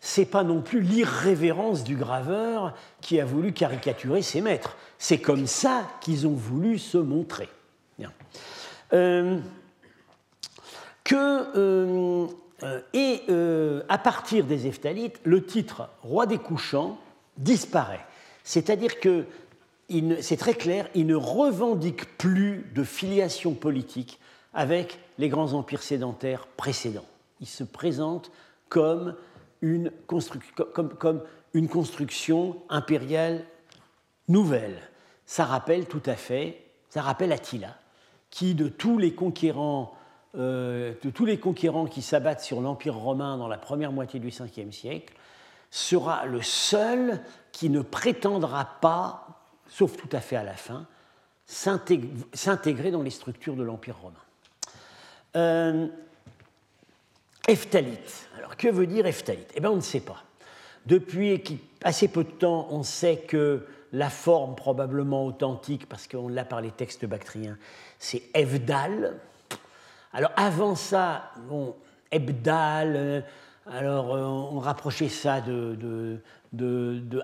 [0.00, 4.76] C'est pas non plus l'irrévérence du graveur qui a voulu caricaturer ses maîtres.
[4.98, 7.48] C'est comme ça qu'ils ont voulu se montrer.
[8.92, 9.38] Euh,
[11.04, 12.26] que, euh,
[12.64, 13.22] euh, et
[13.88, 16.98] à partir des Eftalites, le titre roi des couchants
[17.36, 18.04] disparaît.
[18.42, 19.24] C'est-à-dire que
[20.20, 24.18] c'est très clair, il ne revendique plus de filiation politique
[24.54, 27.04] avec les grands empires sédentaires précédents.
[27.40, 28.30] Il se présente
[28.68, 29.14] comme
[29.60, 29.90] une,
[31.68, 33.44] construction impériale
[34.28, 34.78] nouvelle.
[35.26, 37.76] Ça rappelle tout à fait, ça rappelle Attila,
[38.30, 39.94] qui de tous les conquérants,
[40.36, 44.30] euh, de tous les conquérants qui s'abattent sur l'Empire romain dans la première moitié du
[44.30, 45.14] 5e siècle,
[45.70, 47.20] sera le seul
[47.52, 49.26] qui ne prétendra pas,
[49.68, 50.86] sauf tout à fait à la fin,
[51.46, 54.23] s'intégrer dans les structures de l'Empire romain.
[55.36, 55.86] Euh,
[58.38, 60.22] Alors, que veut dire Eftalite Eh bien, on ne sait pas.
[60.86, 61.42] Depuis
[61.82, 66.60] assez peu de temps, on sait que la forme probablement authentique, parce qu'on l'a par
[66.60, 67.56] les textes bactriens,
[67.98, 69.14] c'est Evdal.
[70.12, 71.74] Alors avant ça, bon,
[72.10, 73.20] Ebdal, euh,
[73.70, 76.20] alors euh, on rapprochait ça de, de,
[76.52, 77.22] de,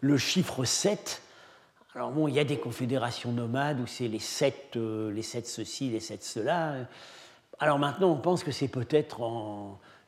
[0.00, 1.22] le chiffre 7.
[1.98, 5.48] Alors bon, il y a des confédérations nomades où c'est les sept, euh, les sept
[5.48, 6.76] ceci, les sept cela.
[7.58, 9.20] Alors maintenant, on pense que c'est peut-être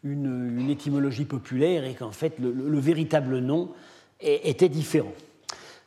[0.05, 3.72] une, étymologie populaire et qu'en fait, le, véritable nom
[4.20, 5.12] était différent.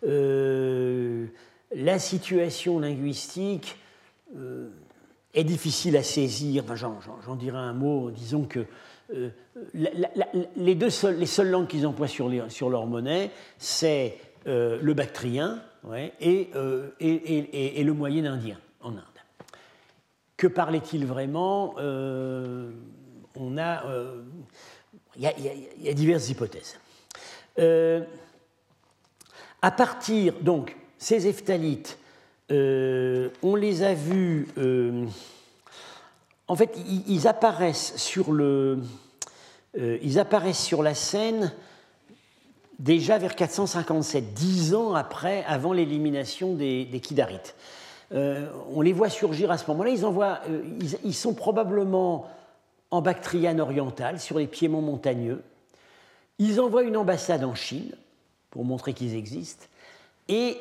[0.05, 1.27] Euh,
[1.73, 3.77] la situation linguistique
[4.35, 4.71] euh,
[5.33, 6.65] est difficile à saisir.
[6.75, 8.11] J'en dirai un mot.
[8.11, 8.65] Disons que
[9.73, 15.61] les, deux seules, les seules langues qu'ils emploient sur, sur, leur monnaie, c'est le bactrien
[16.19, 16.49] et,
[16.99, 19.03] et, le moyen indien en Inde.
[20.37, 23.83] Que parlait-il vraiment On a,
[25.17, 26.79] il y, y, a diverses hypothèses.
[29.61, 31.97] À partir, donc, ces ephthalites,
[32.51, 34.47] euh, on les a vus.
[34.57, 35.05] Euh,
[36.47, 36.77] en fait,
[37.27, 38.79] apparaissent sur le,
[39.77, 41.53] euh, ils apparaissent sur la scène
[42.79, 47.55] déjà vers 457, dix ans après, avant l'élimination des, Kidarites.
[48.11, 49.89] on les voit surgir à ce moment-là.
[49.89, 50.39] Ils, envoient,
[50.79, 52.27] ils, ils, sont probablement
[52.91, 55.41] en Bactriane orientale, sur les piémonts montagneux.
[56.39, 57.91] Ils envoient une ambassade en Chine
[58.51, 59.65] pour montrer qu'ils existent.
[60.27, 60.57] Et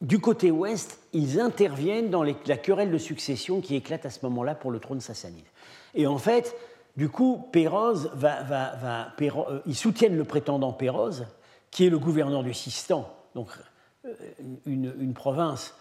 [0.00, 4.54] du côté ouest, ils interviennent dans la querelle de succession qui éclate à ce moment-là
[4.54, 5.44] pour le trône sassanide.
[5.94, 6.56] Et en fait,
[6.96, 11.26] du coup, Péroz va, euh, ils soutiennent le prétendant Péroz,
[11.70, 13.48] qui est le gouverneur du Sistan, donc
[14.04, 14.12] euh,
[14.66, 15.74] une, province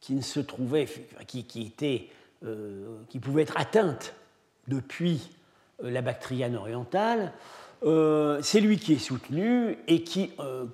[0.00, 0.86] qui ne se trouvait,
[1.26, 2.08] qui, était,
[2.44, 4.14] euh, qui pouvait être atteinte
[4.68, 5.30] depuis
[5.82, 7.32] la Bactriane orientale.
[7.84, 10.64] Euh, c'est lui qui est soutenu et qui euh,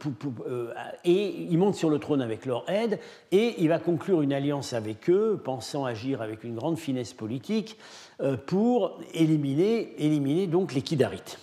[0.49, 0.73] euh,
[1.05, 2.99] et il monte sur le trône avec leur aide
[3.31, 7.77] et il va conclure une alliance avec eux, pensant agir avec une grande finesse politique
[8.47, 11.39] pour éliminer, donc les Kidarites.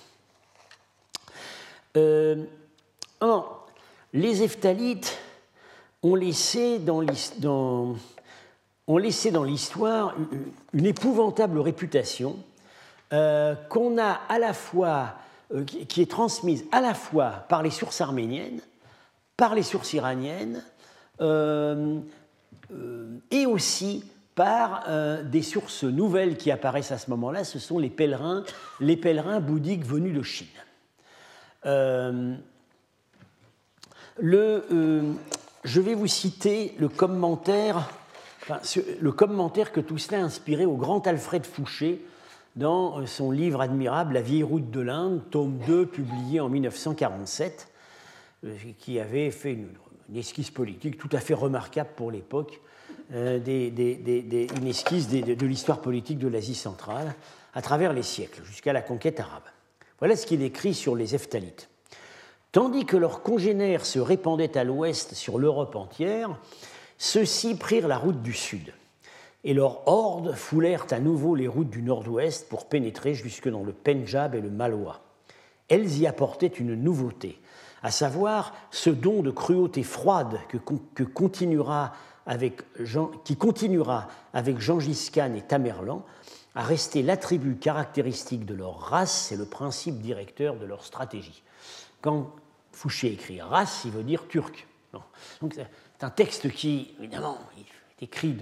[4.13, 5.19] Les Eftalites
[6.01, 7.01] ont laissé dans
[9.43, 10.15] l'histoire
[10.73, 12.37] une épouvantable réputation
[13.11, 15.15] qu'on a à la fois
[15.53, 18.61] euh, qui est transmise à la fois par les sources arméniennes,
[19.35, 20.63] par les sources iraniennes,
[21.19, 21.99] euh,
[22.71, 24.85] euh, et aussi par
[25.25, 28.45] des sources nouvelles qui apparaissent à ce moment-là, ce sont les pèlerins,
[28.79, 30.47] les pèlerins bouddhiques venus de Chine.
[31.65, 32.37] je
[35.81, 37.91] vais vous citer le commentaire,
[39.01, 42.03] le commentaire que tout cela a inspiré au grand Alfred Fouché,
[42.55, 47.71] dans son livre admirable La vieille route de l'Inde, tome 2, publié en 1947,
[48.45, 49.69] euh, qui avait fait une,
[50.15, 52.59] esquisse politique tout à fait remarquable pour l'époque,
[53.13, 57.15] euh, une esquisse de, l'histoire politique de l'Asie centrale
[57.53, 59.43] à travers les siècles, jusqu'à la conquête arabe.
[59.99, 61.69] Voilà ce qu'il écrit sur les Eftalites.
[62.51, 66.37] Tandis que leurs congénères se répandaient à l'ouest sur l'Europe entière,
[66.97, 68.73] ceux-ci prirent la route du sud
[69.43, 73.73] et leurs hordes foulèrent à nouveau les routes du nord-ouest pour pénétrer jusque dans le
[73.73, 75.01] Pendjab et le Malwa.
[75.67, 77.39] Elles y apportaient une nouveauté,
[77.81, 81.93] à savoir ce don de cruauté froide que, continuera
[82.25, 86.05] avec Jean, qui continuera avec Gengis Khan et Tamerlan
[86.53, 91.43] à rester l'attribut caractéristique de leur race et le principe directeur de leur stratégie.
[92.01, 92.31] Quand
[92.73, 94.67] Fouché écrit race, il veut dire turc.
[95.41, 97.37] Donc c'est un texte qui, évidemment,
[98.01, 98.35] écrit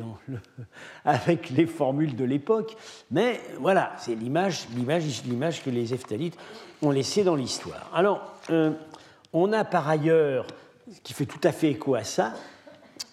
[1.06, 2.76] avec les formules de l'époque,
[3.12, 4.68] mais voilà, c'est l'image,
[5.64, 6.38] que les Eftalites
[6.82, 7.92] ont laissée dans l'histoire.
[7.94, 8.72] Alors, euh,
[9.34, 10.48] on a par ailleurs,
[10.92, 12.34] ce qui fait tout à fait écho à ça,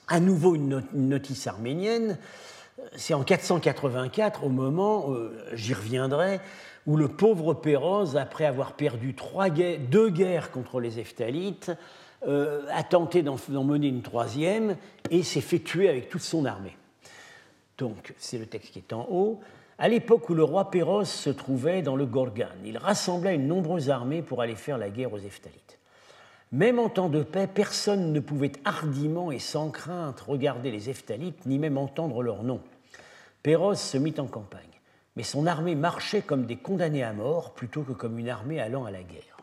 [0.09, 2.17] à nouveau une, notice arménienne.
[2.95, 6.41] C'est en 484, au moment, euh, j'y reviendrai,
[6.87, 9.17] où le pauvre Péroz, après avoir perdu
[9.79, 11.73] deux guerres contre les Eftalites,
[12.27, 14.77] euh, a tenté d'en mener une troisième
[15.11, 16.77] et s'est fait tuer avec toute son armée.
[17.79, 19.41] Donc, c'est le texte qui est en haut.
[19.79, 23.91] À l'époque où le roi Péroz se trouvait dans le Gorgan, il rassembla une nombreuse
[23.91, 25.79] armée pour aller faire la guerre aux Eftalites.
[26.53, 31.45] Même en temps de paix, personne ne pouvait hardiment et sans crainte regarder les Eftalites,
[31.45, 32.61] ni même entendre leur nom.
[33.43, 34.63] Péroz se mit en campagne,
[35.17, 38.85] mais son armée marchait comme des condamnés à mort plutôt que comme une armée allant
[38.85, 39.37] à la guerre.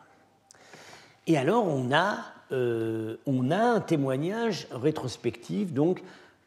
[1.26, 2.16] Et alors on a,
[2.52, 6.02] euh, on a un témoignage rétrospectif, donc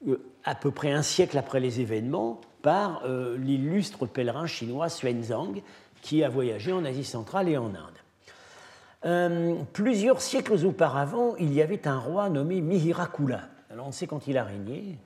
[0.08, 5.62] euh, à peu près un siècle après les événements, par euh, l'illustre pèlerin chinois Xuanzang,
[6.02, 9.66] qui a voyagé en Asie centrale et en Inde.
[9.74, 13.50] plusieurs siècles auparavant, il y avait un roi nommé Mihirakula.
[13.72, 14.98] Alors on sait quand il a régné,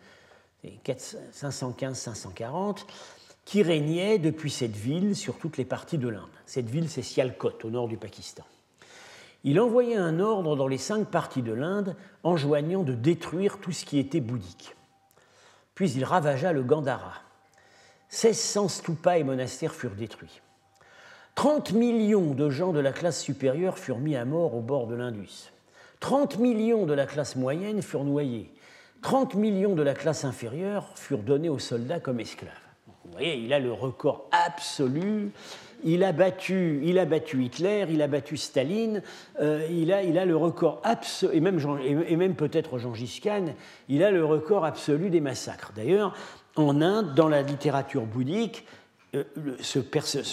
[1.33, 2.85] 515-540,
[3.45, 6.29] qui régnait depuis cette ville sur toutes les parties de l'Inde.
[6.45, 8.43] Cette ville, c'est Sialkot, au nord du Pakistan
[9.43, 13.85] il envoyait un ordre dans les cinq parties de l'Inde enjoignant de détruire tout ce
[13.85, 14.75] qui était bouddhique.
[15.73, 17.13] Puis il ravagea le Gandhara.
[18.11, 20.41] 1600 stupas et monastères furent détruits.
[21.35, 24.95] 30 millions de gens de la classe supérieure furent mis à mort au bord de
[24.95, 25.51] l'Indus.
[26.01, 28.53] 30 millions de la classe moyenne furent noyés.
[29.01, 32.51] 30 millions de la classe inférieure furent donnés aux soldats comme esclaves.
[33.05, 35.31] Vous voyez, il a le record absolu
[35.83, 39.01] il a battu, Hitler, il a battu Staline,
[39.39, 41.41] euh, il, a, le record absolu, et
[42.15, 43.45] même, peut-être Jean Khan,
[43.89, 45.71] il a le record absolu des massacres.
[45.75, 46.15] D'ailleurs,
[46.55, 48.65] en Inde, dans la littérature bouddhique,
[49.15, 49.23] euh,
[49.59, 49.79] ce,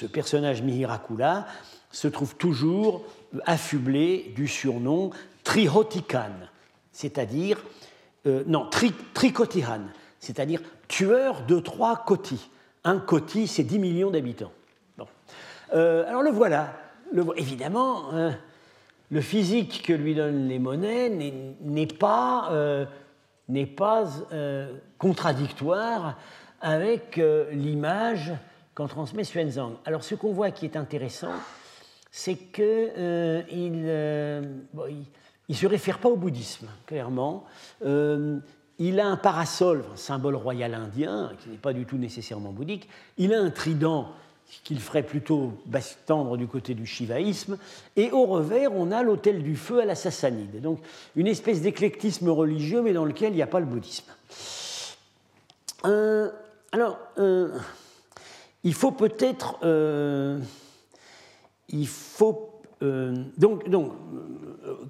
[0.07, 1.47] personnage Mihirakula
[1.91, 3.05] se trouve toujours
[3.47, 5.11] affublé du surnom
[5.45, 6.31] Trihotikan,
[6.93, 7.65] c'est-à-dire,
[8.27, 8.93] euh, non, tri,
[10.21, 12.51] c'est-à-dire tueur de trois kotis.
[12.85, 14.53] Un koti, c'est 10 millions d'habitants.
[15.75, 16.73] Euh, alors le voilà.
[17.37, 18.37] évidemment, hein,
[19.11, 21.09] le physique que lui donnent les monnaies
[21.61, 22.87] n'est pas, euh,
[24.33, 26.19] euh, contradictoire
[26.61, 27.21] avec
[27.53, 28.33] l'image
[28.75, 29.75] qu'en transmet Xuanzang.
[29.85, 31.33] Alors ce qu'on voit qui est intéressant,
[32.11, 34.51] c'est qu'il il,
[35.49, 37.45] il se réfère pas au bouddhisme, clairement.
[37.83, 42.89] il a un parasol, un symbole royal indien, qui n'est pas du tout nécessairement bouddhique.
[43.19, 44.13] Il a un trident
[44.65, 45.53] qu'il ferait plutôt
[46.07, 47.59] tendre du côté du shivaïsme.
[47.97, 50.61] Et au revers, on a l'autel du feu à la sassanide.
[50.61, 50.81] Donc
[51.17, 54.11] une espèce d'éclectisme religieux, mais dans lequel il n'y a pas le bouddhisme.
[55.85, 56.31] Euh,
[56.73, 57.51] alors, euh,
[58.65, 59.59] il faut peut-être.
[59.63, 60.39] Euh,
[61.69, 62.61] il faut.
[62.81, 63.93] donc, donc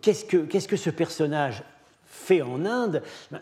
[0.02, 0.24] qu'est-ce
[0.68, 1.62] que, ce personnage
[2.06, 3.02] fait en Inde?
[3.30, 3.40] Ben,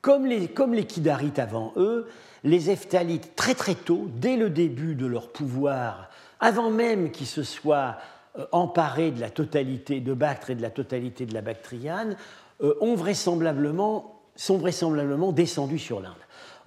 [0.00, 2.06] comme les, comme les Kidarites avant eux,
[2.44, 7.42] les Eftalites, très très tôt, dès le début de leur pouvoir, avant même qu'ils se
[7.42, 7.96] soient
[8.38, 12.16] euh, emparés de la totalité de Bactre et de la totalité de la Bactriane,
[12.62, 16.12] euh, ont vraisemblablement, sont vraisemblablement descendus sur l'Inde.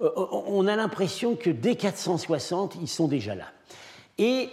[0.00, 0.10] Euh,
[0.46, 3.46] on a l'impression que dès 460, ils sont déjà là.
[4.18, 4.48] Et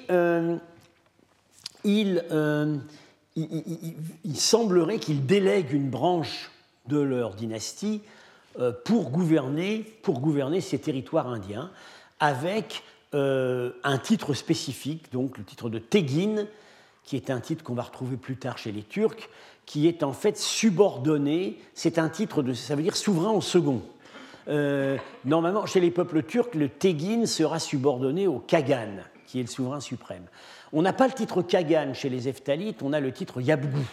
[1.84, 2.24] il,
[4.36, 6.52] semblerait qu'ils délèguent une branche
[6.88, 8.02] de leur dynastie
[8.86, 11.72] pour gouverner, pour gouverner ces territoires indiens
[12.20, 12.84] avec
[13.14, 16.48] euh, un titre spécifique, donc le titre de Tegin,
[17.04, 19.30] qui est un titre qu'on va retrouver plus tard chez les Turcs,
[19.66, 23.84] qui est en fait subordonné, c'est un titre de, ça veut dire souverain en second.
[24.48, 28.98] Euh, normalement, chez les peuples turcs, le Tegin sera subordonné au Kagan,
[29.28, 30.26] qui est le souverain suprême.
[30.74, 33.86] On n'a pas le titre Kagan chez les Eftalites, on a le titre Yabgou.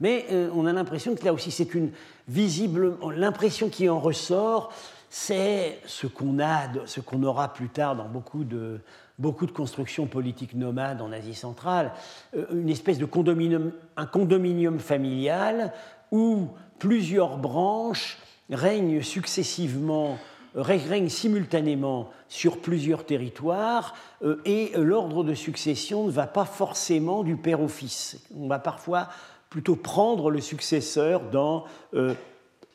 [0.00, 1.90] Mais euh, on a l'impression que là aussi, c'est une
[2.28, 2.96] visible.
[3.16, 4.72] L'impression qui en ressort,
[5.10, 8.80] c'est ce qu'on a, ce qu'on aura plus tard dans beaucoup de,
[9.18, 11.92] beaucoup de constructions politiques nomades en Asie centrale,
[12.36, 15.72] euh, une espèce de condominium, un condominium familial
[16.12, 18.18] où plusieurs branches
[18.50, 20.18] règnent successivement,
[20.54, 27.36] règnent simultanément sur plusieurs territoires, euh, et l'ordre de succession ne va pas forcément du
[27.36, 28.20] père au fils.
[28.36, 29.08] On va parfois
[29.50, 32.14] plutôt prendre le successeur dans euh,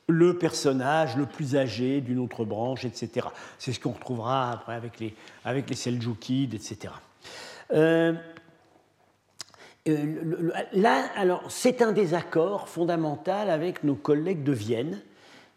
[0.08, 3.28] le personnage le plus âgé d'une autre branche, etc.
[3.58, 5.14] C'est ce qu'on retrouvera après avec les,
[5.46, 6.94] avec les Seljoukides, etc.
[7.72, 8.14] Euh,
[9.88, 15.02] euh, là, alors, c'est un désaccord fondamental avec nos collègues de Vienne,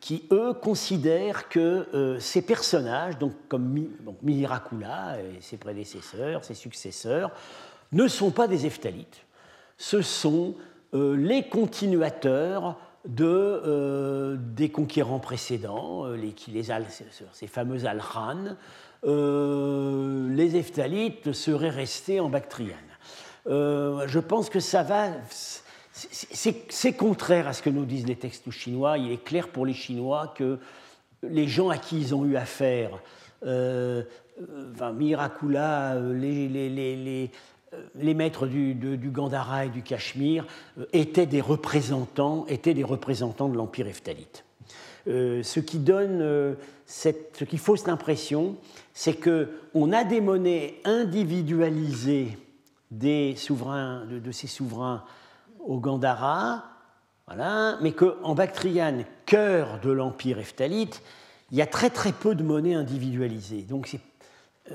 [0.01, 3.89] qui, eux, considèrent que ces personnages, donc comme
[4.23, 7.33] Mirakula et ses prédécesseurs, ses successeurs,
[7.93, 9.25] ne sont pas des Eftalites.
[9.79, 10.55] Ce sont
[11.16, 12.76] les continuateurs
[13.07, 16.64] de, des conquérants précédents, les, les,
[17.32, 18.57] ces fameux Al-Khan,
[19.05, 22.76] les Eftalites seraient restés en Bactriane.
[23.49, 25.09] Euh, je pense que ça va.
[25.92, 28.99] C'est contraire à ce que nous disent les textes chinois.
[28.99, 30.59] Il est clair pour les Chinois que
[31.22, 32.90] les gens à qui ils ont eu affaire,
[33.47, 34.03] euh,
[34.94, 37.30] Mirakula, les, les, les,
[37.95, 40.47] les maîtres du, du, Gandhara et du Cachemire
[40.93, 44.45] étaient des représentants, étaient des représentants de l'empire Eftalite.
[45.09, 48.57] Euh, ce qui donne cette, ce qui fausse l'impression,
[48.95, 52.39] c'est que on a des monnaies individualisées
[52.91, 55.05] des souverains, de, ces souverains
[55.61, 56.64] au Gandhara,
[57.27, 61.03] voilà, mais qu'en Bactriane, cœur de l'empire Eftalite,
[61.51, 63.62] il y a très très peu de monnaies individualisées.
[63.62, 63.99] Donc
[64.71, 64.75] euh,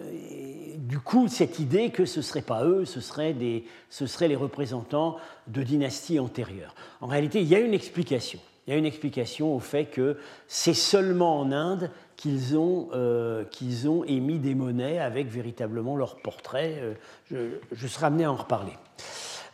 [0.91, 5.15] du coup, cette idée que ce ne seraient pas eux, ce seraient, les représentants
[5.47, 6.75] de dynasties antérieures.
[6.99, 8.39] En réalité, il y a une explication.
[8.67, 10.17] Il y a une explication au fait que
[10.49, 16.17] c'est seulement en Inde qu'ils ont, euh, qu'ils ont émis des monnaies avec véritablement leur
[16.17, 16.95] portrait.
[17.31, 18.73] Euh, je, serai amené à en reparler.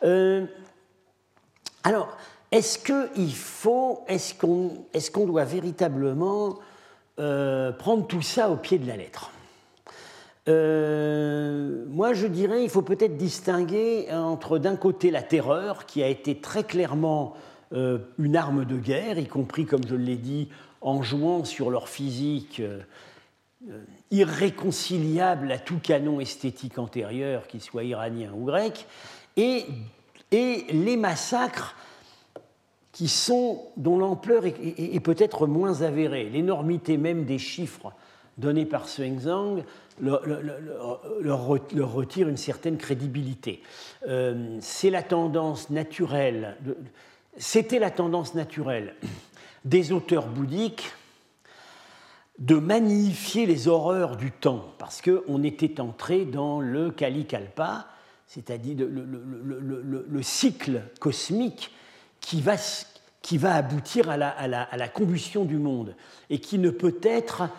[0.02, 0.44] Euh,
[1.84, 2.18] alors,
[2.52, 6.58] est-ce qu'il faut, est-ce qu'on est qu'on doit véritablement
[7.16, 9.30] prendre tout ça au pied de la lettre?
[10.48, 16.40] Moi, je dirais, il faut peut-être distinguer entre d'un côté la terreur, qui a été
[16.40, 17.36] très clairement
[17.72, 20.50] une arme de guerre, y compris, comme je l'ai dit,
[20.82, 22.80] en jouant sur leur physique euh,
[23.70, 28.86] euh, irréconciliable à tout canon esthétique antérieur, qu'il soit iranien ou grec,
[29.36, 29.66] et,
[30.32, 31.76] et les massacres
[32.92, 36.30] qui sont, dont l'ampleur est, peut-être moins avérée.
[36.32, 37.92] L'énormité même des chiffres
[38.40, 39.64] donnés par Xuanzang
[40.00, 43.62] leur, retire une certaine crédibilité.
[44.08, 46.58] Euh, c'est la tendance naturelle,
[47.38, 48.96] c'était la tendance naturelle
[49.66, 50.92] des auteurs bouddhiques
[52.40, 57.88] de magnifier les horreurs du temps, parce qu'on était entré dans le Kalikalpa,
[58.28, 61.72] c'est-à-dire le, cycle cosmique
[62.20, 62.56] qui va,
[63.22, 65.96] qui va aboutir à la, combustion du monde
[66.30, 67.50] et qui ne peut être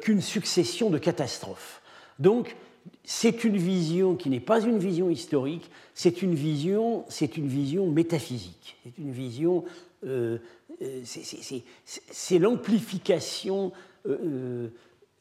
[0.00, 1.82] qu'une succession de catastrophes.
[2.18, 2.56] Donc,
[3.04, 7.86] c'est une vision qui n'est pas une vision historique, c'est une vision, c'est une vision
[7.90, 9.64] métaphysique, c'est une vision
[10.04, 10.38] euh,
[10.82, 13.72] euh, c'est l'amplification
[14.06, 14.68] euh, euh,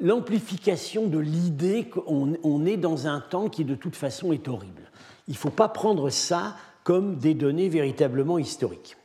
[0.02, 4.92] l'amplification de l'idée qu'on est dans un temps qui de toute façon est horrible.
[5.30, 8.98] Il ne faut pas prendre ça comme des données véritablement historiques.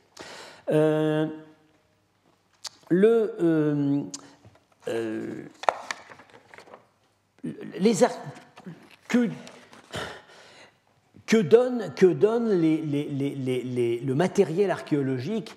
[0.67, 1.31] le,
[7.79, 7.95] les
[9.07, 9.29] que,
[11.25, 15.55] que donne, que donne le matériel archéologique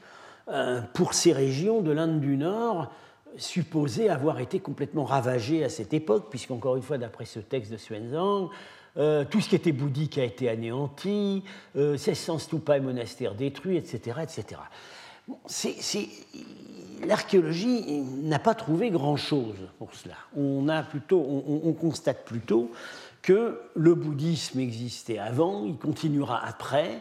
[0.48, 2.92] euh, pour ces régions de l'Inde du Nord
[3.36, 7.76] supposées avoir été complètement ravagées à cette époque, puisqu'encore une fois, d'après ce texte de
[7.76, 8.50] Xuanzang,
[8.96, 11.42] euh, tout ce qui était bouddhique a été anéanti,
[11.76, 14.18] euh, 1600 stupas et monastères détruits, etc.
[14.22, 14.60] etc.
[17.06, 20.16] L'archéologie n'a pas trouvé grand-chose pour cela.
[20.36, 22.70] On, constate plutôt
[23.22, 27.00] que le bouddhisme existait avant, il continuera après.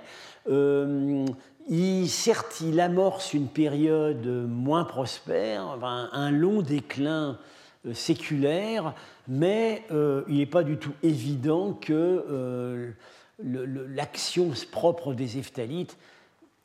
[0.49, 1.25] Euh,
[1.69, 7.37] il, certes, il amorce une période moins prospère, un long déclin
[7.85, 8.93] euh, séculaire,
[9.27, 12.93] mais euh, il n'est pas du tout évident que
[13.39, 15.97] l'action propre des Eftalites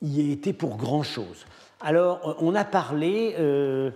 [0.02, 1.46] y ait été pour grand-chose.
[1.80, 3.92] Alors, on a parlé, le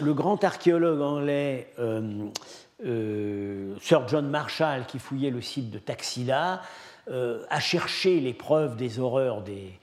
[0.00, 1.72] grand archéologue anglais
[2.78, 6.62] Sir John Marshall, qui fouillait le site de Taxila,
[7.10, 9.78] a cherché les preuves des horreurs des,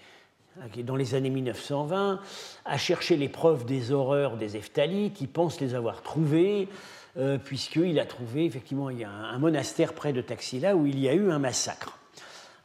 [0.83, 2.19] dans les années 1920,
[2.65, 5.21] a cherché les preuves des horreurs des Eftalites.
[5.21, 6.69] Il pense les avoir trouvées,
[7.17, 10.99] euh, puisqu'il a trouvé, effectivement, il y a un, monastère près de Taxila où il
[10.99, 11.97] y a eu un massacre.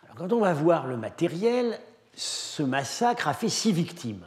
[0.05, 1.79] Alors, quand on va voir le matériel,
[2.21, 4.27] ce massacre a fait six victimes.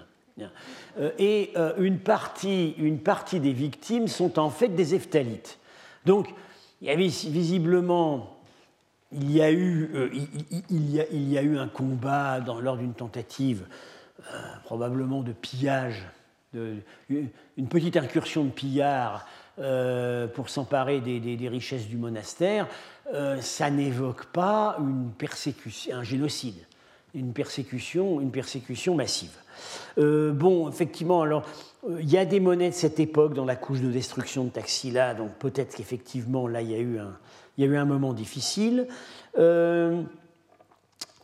[0.97, 5.59] Euh, et euh, une, partie, une partie des victimes sont en fait des Eftalites.
[6.05, 6.33] Donc,
[6.81, 8.39] il y visiblement
[9.11, 9.91] il y a eu,
[11.59, 13.67] un combat dans, lors d'une tentative,
[14.21, 16.03] euh, probablement de pillage,
[16.55, 19.27] une petite incursion de pillards
[20.33, 22.67] pour s'emparer des, des, richesses du monastère.
[23.39, 26.65] ça n'évoque pas une persécution, un génocide.
[27.13, 29.35] Une persécution, une persécution massive.
[29.97, 31.43] bon, effectivement, alors
[31.99, 35.13] il y a des monnaies de cette époque dans la couche de destruction de Taxila,
[35.13, 37.17] donc peut-être qu'effectivement là il y a eu un,
[37.57, 38.87] il y a eu un moment difficile.
[39.35, 40.05] le,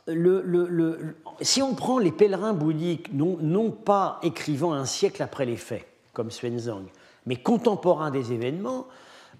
[0.05, 5.57] le, si on prend les pèlerins bouddhiques, non, non, pas écrivant un siècle après les
[5.57, 6.85] faits, comme Xuanzang,
[7.25, 8.87] mais contemporains des événements,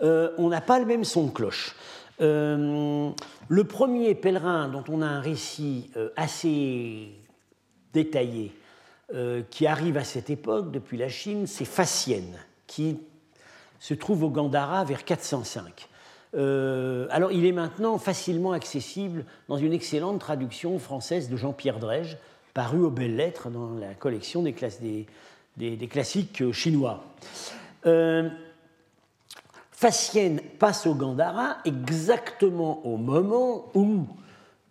[0.01, 1.75] euh, on n'a pas le même son de cloche.
[2.21, 3.11] Euh,
[3.47, 7.09] le premier pèlerin dont on a un récit euh, assez
[7.93, 8.51] détaillé
[9.49, 12.99] qui arrive à cette époque, depuis la Chine, c'est Facienne, qui
[13.79, 15.89] se trouve au Gandhara vers 405.
[16.35, 22.19] alors il est maintenant facilement accessible dans une excellente traduction française de Jean-Pierre Drège,
[22.53, 27.03] parue aux belles lettres dans la collection des classiques chinois.
[29.79, 34.07] Facienne passe au Gandhara exactement au moment où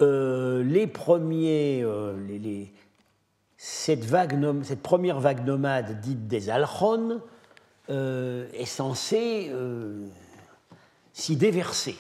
[0.03, 2.13] euh, les premiers, euh,
[3.57, 4.05] cette,
[4.83, 7.23] première vague nomade dite des Alchon
[7.89, 9.51] euh, est censée
[11.15, 11.97] s'y déverser.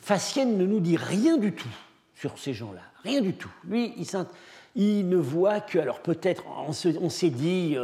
[0.00, 1.76] Facienne ne nous dit rien du tout
[2.16, 3.52] sur ces gens-là, rien du tout.
[3.62, 3.94] Lui,
[4.74, 7.76] il, ne voit que, alors peut-être, on s'est dit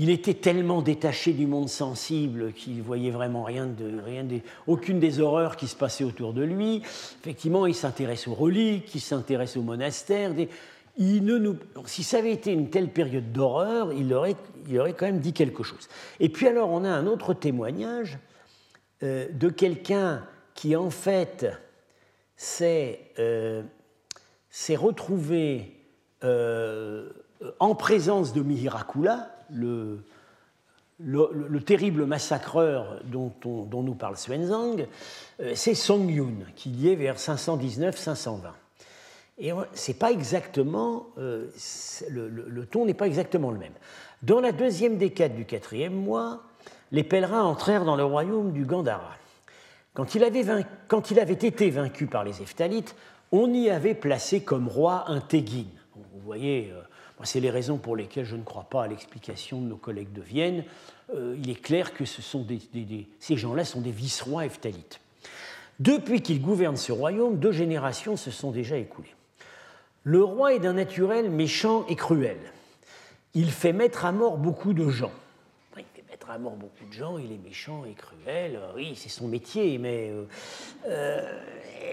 [0.00, 4.26] il était tellement détaché du monde sensible qu'il voyait vraiment rien de, rien
[4.66, 6.76] aucune des horreurs qui se passaient autour de lui.
[7.20, 10.32] Effectivement, il s'intéresse aux reliques, il s'intéresse aux monastères.
[10.96, 11.52] Il ne
[11.84, 14.36] si ça avait été une telle période d'horreur, il aurait,
[14.70, 15.86] il aurait quand même dit quelque chose.
[16.18, 18.18] Et puis alors, on a un autre témoignage
[19.02, 20.24] euh, de quelqu'un
[20.54, 21.46] qui, en fait,
[22.36, 23.64] s'est euh,
[24.78, 25.76] retrouvé
[26.24, 27.10] euh,
[27.58, 30.00] en présence de Mihirakula, le,
[31.02, 33.32] le, terrible massacreur dont,
[33.72, 34.86] nous parle Xuanzang,
[35.40, 38.38] euh, c'est Song Yun, qui y est vers 519-520.
[39.38, 41.46] Et c'est pas exactement, euh,
[42.10, 43.72] le, ton n'est pas exactement le même.
[44.22, 46.42] Dans la deuxième décade du quatrième mois,
[46.92, 49.16] les pèlerins entrèrent dans le royaume du Gandhara.
[49.94, 52.94] Quand il avait, été vaincu par les Eftalites,
[53.32, 55.64] on y avait placé comme roi un Tegin.
[55.94, 56.82] Vous voyez, euh,
[57.24, 60.22] c'est les raisons pour lesquelles je ne crois pas à l'explication de nos collègues de
[60.22, 60.64] Vienne.
[61.14, 62.46] Euh, il est clair que ce sont
[63.18, 65.00] ces gens-là sont des vice-rois eftalites.
[65.80, 69.14] Depuis qu'il gouverne ce royaume, deux générations se sont déjà écoulées.
[70.02, 72.38] Le roi est d'un naturel méchant et cruel.
[73.34, 75.12] Il fait mettre à mort beaucoup de gens.
[75.76, 78.60] Il fait mettre à mort beaucoup de gens, il est méchant et cruel.
[78.74, 80.24] Oui, c'est son métier, mais euh,
[80.86, 81.40] euh,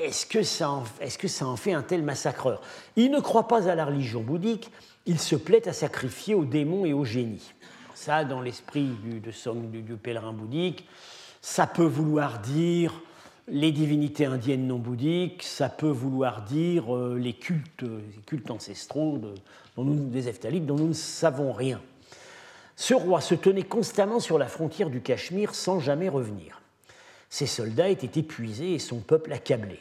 [0.02, 2.62] est-ce que, est que, ça en fait un tel massacreur?
[2.96, 4.72] Il ne croit pas à la religion bouddhique,
[5.08, 7.54] il se plaît à sacrifier aux démons et aux génies.
[7.96, 10.88] Ça, dans l'esprit du, du, pèlerin bouddhique,
[11.42, 13.02] ça peut vouloir dire
[13.48, 19.22] les divinités indiennes non bouddhiques, ça peut vouloir dire euh, les cultes, les cultes ancestraux
[19.78, 21.82] des Eftalites dont nous ne savons rien.
[22.76, 26.62] Ce roi se tenait constamment sur la frontière du Cachemire sans jamais revenir.
[27.30, 29.80] Ses soldats étaient épuisés et son peuple accablé.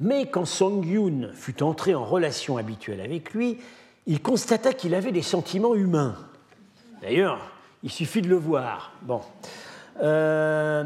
[0.00, 3.58] Mais quand Song Yun fut entré en relation habituelle avec lui,
[4.06, 6.16] il constata qu'il avait des sentiments humains.
[7.02, 7.50] D'ailleurs,
[7.82, 8.92] il suffit de le voir.
[9.02, 9.20] Bon.
[10.02, 10.84] Euh,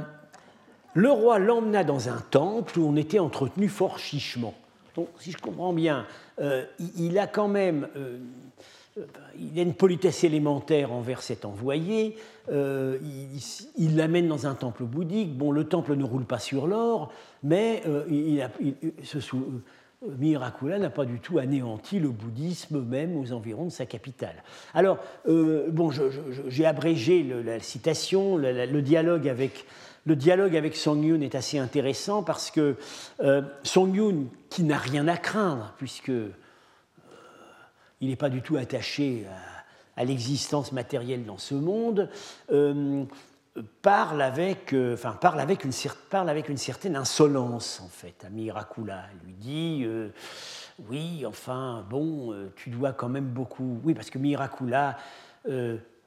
[0.95, 4.55] le roi l'emmena dans un temple où on était entretenu fort chichement.
[4.97, 6.07] Donc, si je comprends bien,
[6.41, 6.65] euh,
[6.97, 8.19] il a quand même euh,
[9.39, 12.17] il a une politesse élémentaire envers cet envoyé.
[12.51, 15.39] il l'amène dans un temple bouddhique.
[15.39, 17.13] Bon, le temple ne roule pas sur l'or,
[17.43, 18.47] mais il,
[19.05, 19.21] se,
[20.03, 24.43] Mirakula n'a pas du tout anéanti le bouddhisme même aux environs de sa capitale.
[24.73, 24.99] Alors,
[25.29, 25.91] euh, bon,
[26.49, 29.67] j'ai abrégé la citation, le, dialogue avec,
[30.77, 32.77] Song Yun est assez intéressant parce que
[33.21, 36.33] euh, Song Yun, qui n'a rien à craindre, puisque euh,
[38.01, 39.27] il n'est pas du tout attaché
[39.99, 42.09] à l'existence matérielle dans ce monde,
[43.83, 49.05] parle avec, euh, enfin, parle, avec une, certaine insolence, en fait, à Mirakula.
[49.15, 50.09] Il lui dit euh,
[50.89, 53.81] Oui, enfin, bon, euh, tu dois quand même beaucoup.
[53.85, 54.97] Oui, parce que Mirakula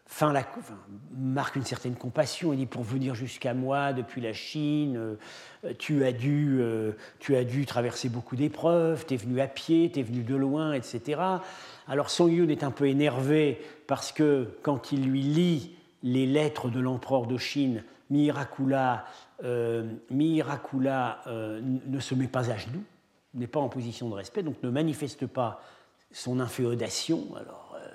[0.05, 0.43] fin la,
[1.17, 2.53] marque une certaine compassion.
[2.53, 5.17] Il dit Pour venir jusqu'à moi depuis la Chine,
[5.79, 6.61] tu, as dû,
[7.19, 10.35] tu as dû traverser beaucoup d'épreuves, tu es venu à pied, tu es venu de
[10.35, 11.19] loin, etc.
[11.87, 16.69] Alors Song Yun est un peu énervé parce que quand il lui lit les lettres
[16.69, 19.05] de l'empereur de Chine, Mihirakula,
[19.43, 19.85] euh,
[21.27, 22.83] euh, ne se met pas à genoux,
[23.33, 25.61] n'est pas en position de respect, donc ne manifeste pas
[26.11, 27.23] son inféodation.
[27.35, 27.87] Alors, euh,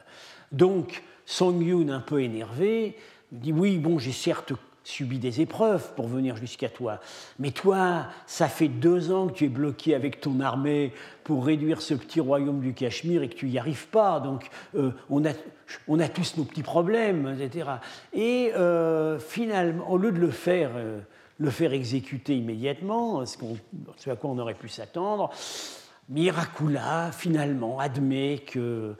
[0.51, 2.97] donc, Song Yun, un peu énervé,
[3.31, 4.53] dit Oui, bon, j'ai certes,
[4.89, 6.99] subi des épreuves pour venir jusqu'à toi.
[7.39, 11.83] Mais toi, ça fait deux ans que tu es bloqué avec ton armée pour réduire
[11.83, 14.19] ce petit royaume du Cachemire et que tu n'y arrives pas.
[14.19, 15.33] Donc, euh, on, a,
[15.89, 17.69] on, a, tous nos petits problèmes, etc.
[18.15, 21.01] Et euh, finalement, au lieu de le faire, euh,
[21.39, 23.37] le faire exécuter immédiatement, ce,
[23.99, 25.31] ce à quoi on aurait pu s'attendre,
[26.09, 28.95] Miracula, finalement, admet que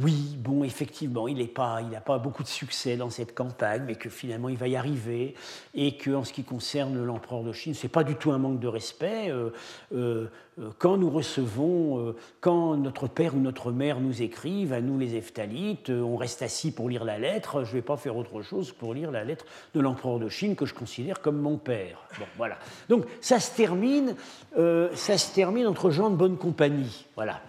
[0.00, 4.08] oui, bon, effectivement, il n'a pas, pas beaucoup de succès dans cette campagne, mais que
[4.08, 5.34] finalement il va y arriver,
[5.74, 8.58] et que en ce qui concerne l'empereur de Chine, c'est pas du tout un manque
[8.58, 9.30] de respect.
[9.30, 9.50] Euh,
[9.94, 10.28] euh,
[10.58, 15.14] euh, quand nous recevons, quand notre père ou notre mère nous écrivent, à nous les
[15.14, 17.64] Eftalites, on reste assis pour lire la lettre.
[17.64, 20.56] Je ne vais pas faire autre chose pour lire la lettre de l'empereur de Chine
[20.56, 21.98] que je considère comme mon père.
[22.18, 22.56] Bon, voilà.
[22.88, 24.14] Donc ça se termine,
[24.54, 27.06] ça se termine entre gens de bonne compagnie.
[27.14, 27.40] Voilà.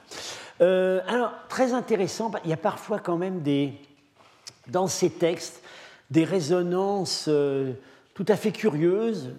[0.63, 3.73] Euh, alors, très intéressant, il y a parfois quand même des,
[4.69, 5.61] dans ces textes
[6.09, 7.73] des résonances euh,
[8.13, 9.31] tout à fait curieuses.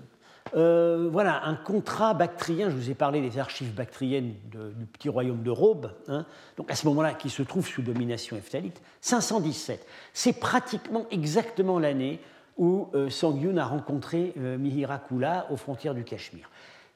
[0.55, 5.43] Euh, voilà, un contrat bactrien, je vous ai parlé des archives bactriennes du petit royaume
[5.43, 5.53] de
[6.09, 6.27] hein,
[6.59, 9.87] donc à ce moment-là, qui se trouve sous domination ephthalite, 517.
[10.13, 12.21] C'est pratiquement exactement l'année
[12.59, 16.49] où Sangyun a rencontré Mihirakula aux frontières du Cachemire.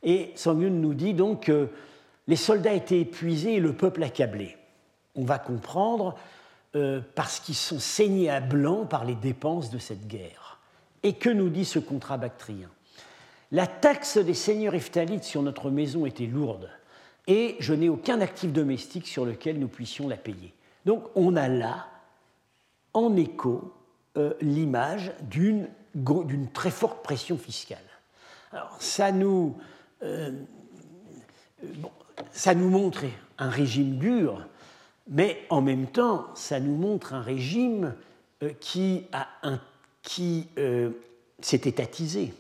[0.05, 1.51] Et Sangyun nous dit donc
[2.29, 4.57] les soldats étaient épuisés et le peuple accablé.
[5.16, 6.14] On va comprendre
[6.76, 10.61] euh, parce qu'ils sont saignés à blanc par les dépenses de cette guerre.
[11.03, 12.68] Et que nous dit ce contrat bactrien
[13.51, 16.68] La taxe des seigneurs eftalites sur notre maison était lourde
[17.26, 20.53] et je n'ai aucun actif domestique sur lequel nous puissions la payer.
[20.85, 21.87] Donc on a là,
[22.93, 23.72] en écho,
[24.16, 25.68] euh, l'image d'une
[26.53, 27.79] très forte pression fiscale.
[28.53, 29.57] Alors ça nous...
[30.03, 30.33] Euh,
[31.76, 31.91] bon,
[32.33, 33.05] ça nous montre
[33.39, 34.47] un régime dur,
[35.09, 37.95] mais en même temps, ça nous montre un régime
[38.43, 39.07] euh, qui,
[40.03, 40.91] qui euh,
[41.41, 42.35] s'est étatisé,